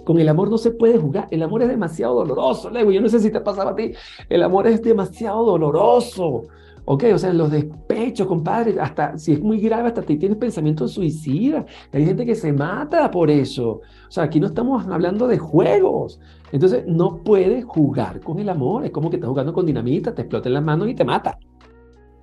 Con 0.03 0.19
el 0.19 0.29
amor 0.29 0.49
no 0.49 0.57
se 0.57 0.71
puede 0.71 0.97
jugar. 0.97 1.27
El 1.31 1.43
amor 1.43 1.61
es 1.61 1.69
demasiado 1.69 2.15
doloroso, 2.15 2.69
Lego. 2.69 2.91
Yo 2.91 3.01
no 3.01 3.09
sé 3.09 3.19
si 3.19 3.31
te 3.31 3.39
pasaba 3.39 3.71
a 3.71 3.75
ti. 3.75 3.93
El 4.29 4.43
amor 4.43 4.67
es 4.67 4.81
demasiado 4.81 5.45
doloroso. 5.45 6.43
¿Ok? 6.85 7.03
O 7.13 7.17
sea, 7.17 7.33
los 7.33 7.49
despechos, 7.49 8.27
compadre, 8.27 8.79
hasta 8.79 9.17
si 9.17 9.33
es 9.33 9.41
muy 9.41 9.59
grave, 9.59 9.87
hasta 9.87 10.03
te 10.03 10.17
tienes 10.17 10.37
pensamientos 10.37 10.91
suicidas. 10.93 11.65
Hay 11.91 12.05
gente 12.05 12.25
que 12.25 12.35
se 12.35 12.53
mata 12.53 13.09
por 13.09 13.31
eso. 13.31 13.81
O 14.07 14.11
sea, 14.11 14.23
aquí 14.23 14.39
no 14.39 14.47
estamos 14.47 14.85
hablando 14.87 15.27
de 15.27 15.39
juegos. 15.39 16.19
Entonces, 16.51 16.85
no 16.85 17.17
puedes 17.23 17.65
jugar 17.65 18.19
con 18.19 18.39
el 18.39 18.49
amor. 18.49 18.85
Es 18.85 18.91
como 18.91 19.09
que 19.09 19.15
estás 19.15 19.29
jugando 19.29 19.51
con 19.51 19.65
dinamita, 19.65 20.13
te 20.13 20.21
explota 20.21 20.47
en 20.47 20.53
las 20.53 20.63
manos 20.63 20.87
y 20.87 20.93
te 20.93 21.03
mata. 21.03 21.39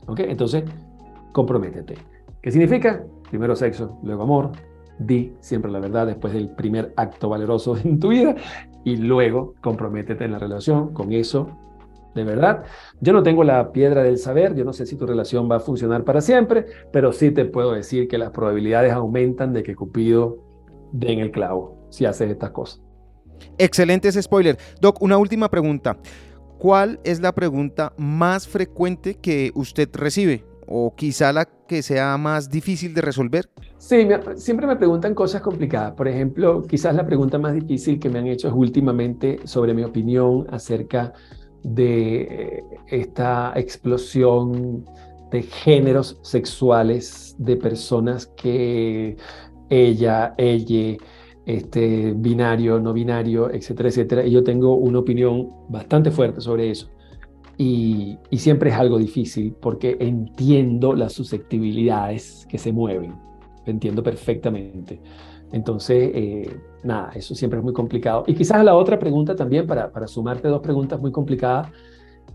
¿Ok? 0.06 0.20
Entonces, 0.20 0.64
comprométete. 1.32 1.96
¿Qué 2.40 2.50
significa? 2.50 3.04
Primero 3.30 3.56
sexo, 3.56 3.98
luego 4.02 4.22
amor, 4.22 4.52
di 4.98 5.32
siempre 5.40 5.70
la 5.70 5.80
verdad 5.80 6.06
después 6.06 6.32
del 6.32 6.50
primer 6.50 6.92
acto 6.96 7.28
valeroso 7.28 7.76
en 7.84 7.98
tu 7.98 8.08
vida 8.08 8.34
y 8.84 8.96
luego 8.96 9.54
comprométete 9.60 10.24
en 10.24 10.32
la 10.32 10.38
relación 10.38 10.92
con 10.92 11.12
eso 11.12 11.58
de 12.14 12.24
verdad. 12.24 12.64
Yo 13.00 13.12
no 13.12 13.22
tengo 13.22 13.42
la 13.44 13.72
piedra 13.72 14.02
del 14.02 14.18
saber, 14.18 14.54
yo 14.54 14.64
no 14.64 14.72
sé 14.72 14.86
si 14.86 14.96
tu 14.96 15.06
relación 15.06 15.50
va 15.50 15.56
a 15.56 15.60
funcionar 15.60 16.04
para 16.04 16.20
siempre, 16.20 16.66
pero 16.92 17.12
sí 17.12 17.30
te 17.30 17.44
puedo 17.44 17.72
decir 17.72 18.08
que 18.08 18.18
las 18.18 18.30
probabilidades 18.30 18.92
aumentan 18.92 19.52
de 19.52 19.62
que 19.62 19.74
Cupido 19.74 20.38
dé 20.92 21.12
en 21.12 21.20
el 21.20 21.30
clavo 21.30 21.86
si 21.90 22.04
haces 22.04 22.30
estas 22.30 22.50
cosas. 22.50 22.82
Excelente 23.58 24.08
ese 24.08 24.22
spoiler. 24.22 24.58
Doc, 24.80 25.00
una 25.02 25.16
última 25.18 25.50
pregunta. 25.50 25.96
¿Cuál 26.58 27.00
es 27.02 27.20
la 27.20 27.32
pregunta 27.32 27.92
más 27.96 28.46
frecuente 28.46 29.14
que 29.14 29.50
usted 29.54 29.88
recibe? 29.94 30.44
O 30.66 30.94
quizá 30.94 31.32
la 31.32 31.44
que 31.44 31.82
sea 31.82 32.16
más 32.18 32.50
difícil 32.50 32.94
de 32.94 33.00
resolver. 33.00 33.48
Sí, 33.78 34.06
siempre 34.36 34.66
me 34.66 34.76
preguntan 34.76 35.14
cosas 35.14 35.42
complicadas. 35.42 35.92
Por 35.92 36.08
ejemplo, 36.08 36.62
quizás 36.62 36.94
la 36.94 37.04
pregunta 37.04 37.38
más 37.38 37.54
difícil 37.54 37.98
que 37.98 38.08
me 38.08 38.18
han 38.18 38.26
hecho 38.26 38.48
es 38.48 38.54
últimamente 38.54 39.40
sobre 39.44 39.74
mi 39.74 39.82
opinión 39.82 40.46
acerca 40.50 41.12
de 41.62 42.22
eh, 42.22 42.64
esta 42.88 43.52
explosión 43.56 44.84
de 45.30 45.42
géneros 45.42 46.18
sexuales 46.22 47.34
de 47.38 47.56
personas 47.56 48.26
que 48.36 49.16
ella, 49.70 50.34
ella, 50.36 50.96
este, 51.46 52.12
binario, 52.14 52.78
no 52.78 52.92
binario, 52.92 53.50
etcétera, 53.50 53.88
etcétera. 53.88 54.26
Y 54.26 54.30
yo 54.30 54.44
tengo 54.44 54.76
una 54.76 54.98
opinión 54.98 55.48
bastante 55.68 56.10
fuerte 56.10 56.40
sobre 56.40 56.70
eso. 56.70 56.91
Y, 57.62 58.18
siempre 58.38 58.70
es 58.70 58.76
algo 58.76 58.98
difícil 58.98 59.54
porque 59.60 59.96
entiendo 60.00 60.94
las 60.94 61.12
susceptibilidades 61.12 62.44
que 62.48 62.58
se 62.58 62.72
mueven, 62.72 63.14
entiendo 63.66 64.02
perfectamente. 64.02 65.00
Entonces, 65.52 66.10
eh, 66.12 66.60
nada, 66.82 67.12
eso 67.14 67.36
siempre 67.36 67.60
es 67.60 67.64
muy 67.64 67.72
complicado. 67.72 68.24
Y 68.26 68.34
quizás 68.34 68.64
la 68.64 68.74
otra 68.74 68.98
pregunta 68.98 69.36
también, 69.36 69.68
para, 69.68 69.92
para 69.92 70.08
sumarte 70.08 70.48
dos 70.48 70.60
preguntas 70.60 71.00
muy 71.00 71.12
complicadas, 71.12 71.68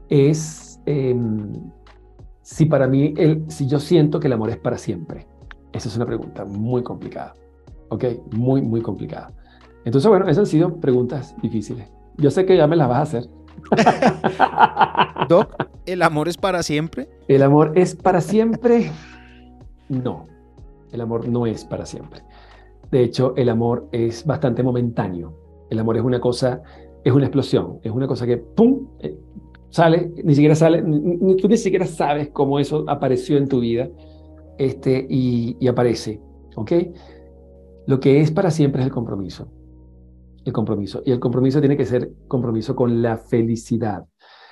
es 0.08 0.80
em, 0.86 1.52
si 2.42 2.66
para 2.66 2.88
mí, 2.88 3.14
el, 3.18 3.44
si 3.50 3.68
yo 3.68 3.80
siento 3.82 4.22
que 4.22 4.28
el 4.28 4.34
amor 4.34 4.50
es 4.50 4.58
para 4.58 4.78
siempre. 4.78 5.28
Esa 5.74 5.90
es 5.90 5.96
una 5.98 6.06
pregunta 6.06 6.46
muy 6.46 6.84
complicada. 6.84 7.34
¿Ok? 7.90 8.06
Muy, 8.32 8.62
muy 8.62 8.82
complicada. 8.82 9.34
Entonces, 9.84 10.08
bueno, 10.08 10.26
esas 10.26 10.40
han 10.40 10.46
sido 10.46 10.80
preguntas 10.80 11.36
difíciles. 11.42 11.92
Yo 12.16 12.32
sé 12.32 12.46
que 12.46 12.56
ya 12.56 12.66
me 12.66 12.78
las 12.78 12.88
vas 12.88 13.00
a 13.00 13.02
hacer. 13.02 13.37
Doc, 15.30 15.56
¿el 15.86 16.02
amor 16.02 16.28
es 16.28 16.38
para 16.38 16.64
siempre? 16.64 17.10
¿El 17.28 17.44
amor 17.44 17.74
es 17.76 17.96
para 17.96 18.22
siempre? 18.22 18.92
No, 19.90 20.26
el 20.92 21.02
amor 21.02 21.28
no 21.28 21.46
es 21.46 21.66
para 21.66 21.86
siempre. 21.86 22.22
De 22.92 23.04
hecho, 23.04 23.34
el 23.36 23.50
amor 23.50 23.88
es 23.92 24.26
bastante 24.26 24.64
momentáneo. 24.64 25.34
El 25.70 25.80
amor 25.80 25.98
es 25.98 26.04
una 26.04 26.20
cosa, 26.20 26.62
es 27.04 27.12
una 27.12 27.26
explosión, 27.26 27.80
es 27.84 27.92
una 27.92 28.08
cosa 28.08 28.26
que, 28.26 28.38
¡pum!, 28.38 28.88
eh, 29.00 29.18
sale, 29.70 30.12
ni 30.24 30.34
siquiera 30.34 30.56
sale, 30.56 30.82
ni, 30.82 31.36
tú 31.36 31.48
ni 31.48 31.58
siquiera 31.58 31.86
sabes 31.86 32.30
cómo 32.30 32.60
eso 32.60 32.86
apareció 32.88 33.38
en 33.38 33.48
tu 33.48 33.60
vida 33.60 33.90
este, 34.58 35.06
y, 35.10 35.58
y 35.60 35.68
aparece, 35.68 36.22
¿ok? 36.56 36.72
Lo 37.86 38.00
que 38.00 38.22
es 38.22 38.32
para 38.32 38.52
siempre 38.52 38.82
es 38.82 38.88
el 38.88 38.94
compromiso. 38.94 39.50
El 40.48 40.54
compromiso. 40.54 41.02
Y 41.06 41.12
el 41.12 41.20
compromiso 41.20 41.60
tiene 41.60 41.76
que 41.76 41.86
ser 41.86 42.10
compromiso 42.26 42.74
con 42.74 43.02
la 43.02 43.18
felicidad. 43.18 44.06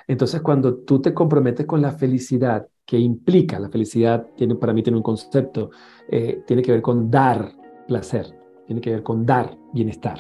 Entonces, 0.06 0.42
cuando 0.42 0.80
tú 0.80 1.00
te 1.00 1.14
comprometes 1.14 1.66
con 1.66 1.82
la 1.82 1.94
felicidad, 1.94 2.68
que 2.86 3.00
implica 3.00 3.58
la 3.60 3.70
felicidad, 3.70 4.28
tiene, 4.36 4.56
para 4.56 4.74
mí 4.74 4.84
tiene 4.84 4.98
un 4.98 5.04
concepto, 5.04 5.70
eh, 6.10 6.44
tiene 6.46 6.62
que 6.64 6.74
ver 6.74 6.82
con 6.82 7.10
dar 7.10 7.50
placer, 7.88 8.28
tiene 8.66 8.82
que 8.82 8.92
ver 8.92 9.04
con 9.04 9.26
dar 9.26 9.58
bienestar 9.72 10.20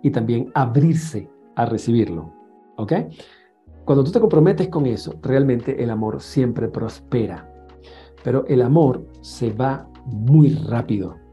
y 0.00 0.10
también 0.10 0.52
abrirse 0.54 1.28
a 1.56 1.66
recibirlo. 1.66 2.32
¿Ok? 2.76 2.92
Cuando 3.84 4.04
tú 4.04 4.12
te 4.12 4.20
comprometes 4.20 4.68
con 4.68 4.86
eso, 4.86 5.16
realmente 5.22 5.82
el 5.82 5.90
amor 5.90 6.22
siempre 6.22 6.68
prospera. 6.68 7.52
Pero 8.22 8.46
el 8.46 8.62
amor 8.62 9.04
se 9.22 9.52
va 9.52 9.90
muy 10.04 10.50
rápido 10.50 11.25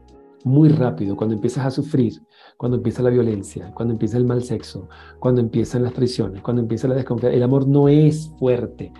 muy 0.44 0.68
rápido, 0.68 1.16
cuando 1.16 1.34
empiezas 1.34 1.66
a 1.66 1.70
sufrir, 1.70 2.22
cuando 2.56 2.76
empieza 2.76 3.02
la 3.02 3.10
violencia, 3.10 3.72
cuando 3.74 3.92
empieza 3.92 4.18
el 4.18 4.26
mal 4.26 4.42
sexo, 4.42 4.88
cuando 5.18 5.40
empiezan 5.40 5.82
las 5.82 5.94
traiciones, 5.94 6.42
cuando 6.42 6.62
empieza 6.62 6.86
la 6.86 6.94
desconfianza. 6.94 7.34
El 7.34 7.42
amor 7.42 7.66
no 7.66 7.88
es 7.88 8.30
fuerte. 8.38 8.92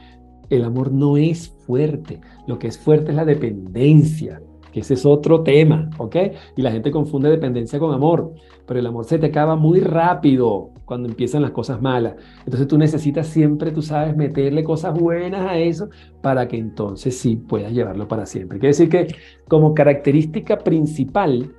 El 0.51 0.65
amor 0.65 0.91
no 0.91 1.17
es 1.17 1.49
fuerte. 1.67 2.21
Lo 2.47 2.59
que 2.59 2.69
es 2.69 2.79
fuerte 2.79 3.11
es 3.11 3.17
la 3.17 3.25
dependencia 3.25 4.43
que 4.75 4.81
ese 4.81 4.95
es 4.95 5.07
otro 5.07 5.45
tema, 5.45 5.89
¿ok? 5.99 6.17
Y 6.57 6.63
la 6.63 6.73
gente 6.73 6.91
confunde 6.91 7.31
dependencia 7.31 7.79
con 7.79 7.95
amor, 7.95 8.33
pero 8.67 8.81
el 8.81 8.87
amor 8.89 9.05
se 9.05 9.21
te 9.21 9.27
acaba 9.27 9.55
muy 9.55 9.79
rápido 9.79 10.71
cuando 10.85 11.09
empiezan 11.09 11.43
las 11.43 11.53
cosas 11.53 11.81
malas. 11.81 12.17
Entonces 12.41 12.67
tú 12.67 12.77
necesitas 12.77 13.29
siempre, 13.29 13.71
tú 13.71 13.83
sabes, 13.83 14.17
meterle 14.17 14.65
cosas 14.65 14.93
buenas 14.99 15.49
a 15.49 15.57
eso 15.59 15.91
para 16.21 16.49
que 16.49 16.59
entonces 16.59 17.17
sí 17.17 17.37
puedas 17.37 17.73
llevarlo 17.73 18.09
para 18.09 18.27
siempre. 18.27 18.59
Quiere 18.59 18.73
decir 18.73 18.89
que 18.89 19.15
como 19.47 19.75
característica 19.75 20.59
principal, 20.59 21.55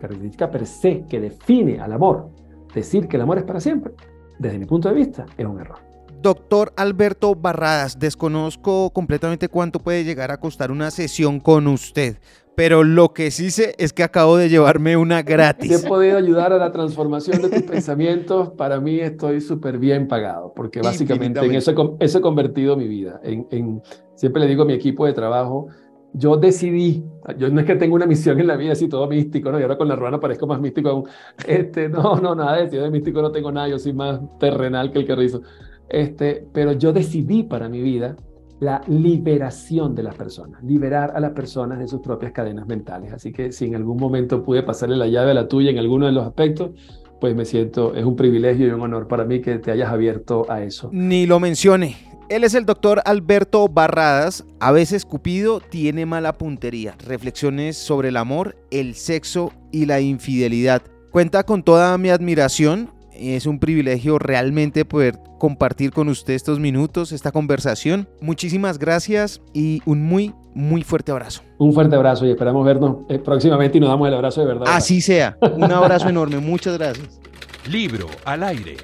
característica 0.00 0.50
per 0.50 0.64
se 0.64 1.04
que 1.06 1.20
define 1.20 1.80
al 1.80 1.92
amor, 1.92 2.30
decir 2.74 3.08
que 3.08 3.16
el 3.16 3.22
amor 3.24 3.36
es 3.36 3.44
para 3.44 3.60
siempre, 3.60 3.92
desde 4.38 4.58
mi 4.58 4.64
punto 4.64 4.88
de 4.88 4.94
vista, 4.94 5.26
es 5.36 5.44
un 5.44 5.60
error. 5.60 5.85
Doctor 6.26 6.72
Alberto 6.74 7.36
Barradas, 7.36 8.00
desconozco 8.00 8.90
completamente 8.90 9.48
cuánto 9.48 9.78
puede 9.78 10.02
llegar 10.02 10.32
a 10.32 10.40
costar 10.40 10.72
una 10.72 10.90
sesión 10.90 11.38
con 11.38 11.68
usted, 11.68 12.16
pero 12.56 12.82
lo 12.82 13.12
que 13.12 13.30
sí 13.30 13.52
sé 13.52 13.76
es 13.78 13.92
que 13.92 14.02
acabo 14.02 14.36
de 14.36 14.48
llevarme 14.48 14.96
una 14.96 15.22
gratis. 15.22 15.68
Si 15.78 15.86
he 15.86 15.88
podido 15.88 16.18
ayudar 16.18 16.52
a 16.52 16.58
la 16.58 16.72
transformación 16.72 17.42
de 17.42 17.48
tus 17.48 17.62
pensamientos, 17.62 18.50
para 18.56 18.80
mí 18.80 18.98
estoy 18.98 19.40
súper 19.40 19.78
bien 19.78 20.08
pagado, 20.08 20.52
porque 20.52 20.80
básicamente 20.80 21.38
en 21.38 21.54
eso, 21.54 21.70
he 22.00 22.20
convertido 22.20 22.76
mi 22.76 22.88
vida. 22.88 23.20
En, 23.22 23.80
siempre 24.16 24.42
le 24.42 24.48
digo 24.48 24.64
a 24.64 24.66
mi 24.66 24.72
equipo 24.72 25.06
de 25.06 25.12
trabajo, 25.12 25.68
yo 26.12 26.36
decidí, 26.36 27.04
yo 27.38 27.50
no 27.50 27.60
es 27.60 27.66
que 27.66 27.76
tenga 27.76 27.94
una 27.94 28.06
misión 28.06 28.40
en 28.40 28.48
la 28.48 28.56
vida 28.56 28.72
así 28.72 28.88
todo 28.88 29.06
místico, 29.06 29.52
¿no? 29.52 29.60
Y 29.60 29.62
ahora 29.62 29.78
con 29.78 29.86
la 29.86 29.94
ruana 29.94 30.18
parezco 30.18 30.48
más 30.48 30.60
místico 30.60 30.88
aún. 30.88 31.04
Este, 31.46 31.88
no, 31.88 32.16
no, 32.16 32.34
nada 32.34 32.56
de 32.56 32.80
de 32.80 32.90
místico 32.90 33.22
no 33.22 33.30
tengo 33.30 33.52
nada, 33.52 33.68
yo 33.68 33.78
soy 33.78 33.92
más 33.92 34.18
terrenal 34.40 34.90
que 34.90 34.98
el 34.98 35.06
que 35.06 35.14
rizo. 35.14 35.42
Este, 35.88 36.46
pero 36.52 36.72
yo 36.72 36.92
decidí 36.92 37.42
para 37.42 37.68
mi 37.68 37.80
vida 37.80 38.16
la 38.60 38.80
liberación 38.86 39.94
de 39.94 40.02
las 40.02 40.14
personas, 40.14 40.62
liberar 40.62 41.12
a 41.14 41.20
las 41.20 41.32
personas 41.32 41.78
de 41.78 41.86
sus 41.86 42.00
propias 42.00 42.32
cadenas 42.32 42.66
mentales. 42.66 43.12
Así 43.12 43.32
que 43.32 43.52
si 43.52 43.66
en 43.66 43.74
algún 43.74 43.98
momento 43.98 44.42
pude 44.42 44.62
pasarle 44.62 44.96
la 44.96 45.06
llave 45.06 45.32
a 45.32 45.34
la 45.34 45.48
tuya 45.48 45.70
en 45.70 45.78
alguno 45.78 46.06
de 46.06 46.12
los 46.12 46.26
aspectos, 46.26 46.70
pues 47.20 47.34
me 47.34 47.44
siento, 47.44 47.94
es 47.94 48.04
un 48.04 48.16
privilegio 48.16 48.66
y 48.66 48.70
un 48.70 48.80
honor 48.80 49.08
para 49.08 49.24
mí 49.24 49.40
que 49.40 49.58
te 49.58 49.70
hayas 49.70 49.90
abierto 49.90 50.46
a 50.50 50.62
eso. 50.62 50.90
Ni 50.92 51.26
lo 51.26 51.40
mencione. 51.40 51.96
Él 52.28 52.44
es 52.44 52.54
el 52.54 52.66
doctor 52.66 53.02
Alberto 53.04 53.68
Barradas. 53.68 54.44
A 54.58 54.72
veces 54.72 55.04
Cupido 55.04 55.60
tiene 55.60 56.06
mala 56.06 56.32
puntería. 56.32 56.96
Reflexiones 57.06 57.76
sobre 57.76 58.08
el 58.08 58.16
amor, 58.16 58.56
el 58.70 58.94
sexo 58.94 59.52
y 59.70 59.86
la 59.86 60.00
infidelidad. 60.00 60.82
Cuenta 61.12 61.44
con 61.44 61.62
toda 61.62 61.96
mi 61.98 62.10
admiración 62.10 62.90
es 63.18 63.46
un 63.46 63.58
privilegio 63.58 64.18
realmente 64.18 64.84
poder 64.84 65.18
compartir 65.38 65.92
con 65.92 66.08
usted 66.08 66.34
estos 66.34 66.60
minutos, 66.60 67.12
esta 67.12 67.32
conversación. 67.32 68.08
Muchísimas 68.20 68.78
gracias 68.78 69.40
y 69.52 69.80
un 69.84 70.02
muy, 70.02 70.34
muy 70.54 70.82
fuerte 70.82 71.12
abrazo. 71.12 71.42
Un 71.58 71.72
fuerte 71.72 71.96
abrazo 71.96 72.26
y 72.26 72.30
esperamos 72.30 72.64
vernos 72.64 72.98
eh, 73.08 73.18
próximamente 73.18 73.78
y 73.78 73.80
nos 73.80 73.90
damos 73.90 74.08
el 74.08 74.14
abrazo 74.14 74.40
de 74.40 74.46
verdad. 74.46 74.66
Así 74.68 75.00
sea. 75.00 75.36
Un 75.56 75.72
abrazo 75.72 76.08
enorme. 76.08 76.38
Muchas 76.38 76.78
gracias. 76.78 77.20
Libro 77.68 78.06
al 78.24 78.42
aire. 78.42 78.76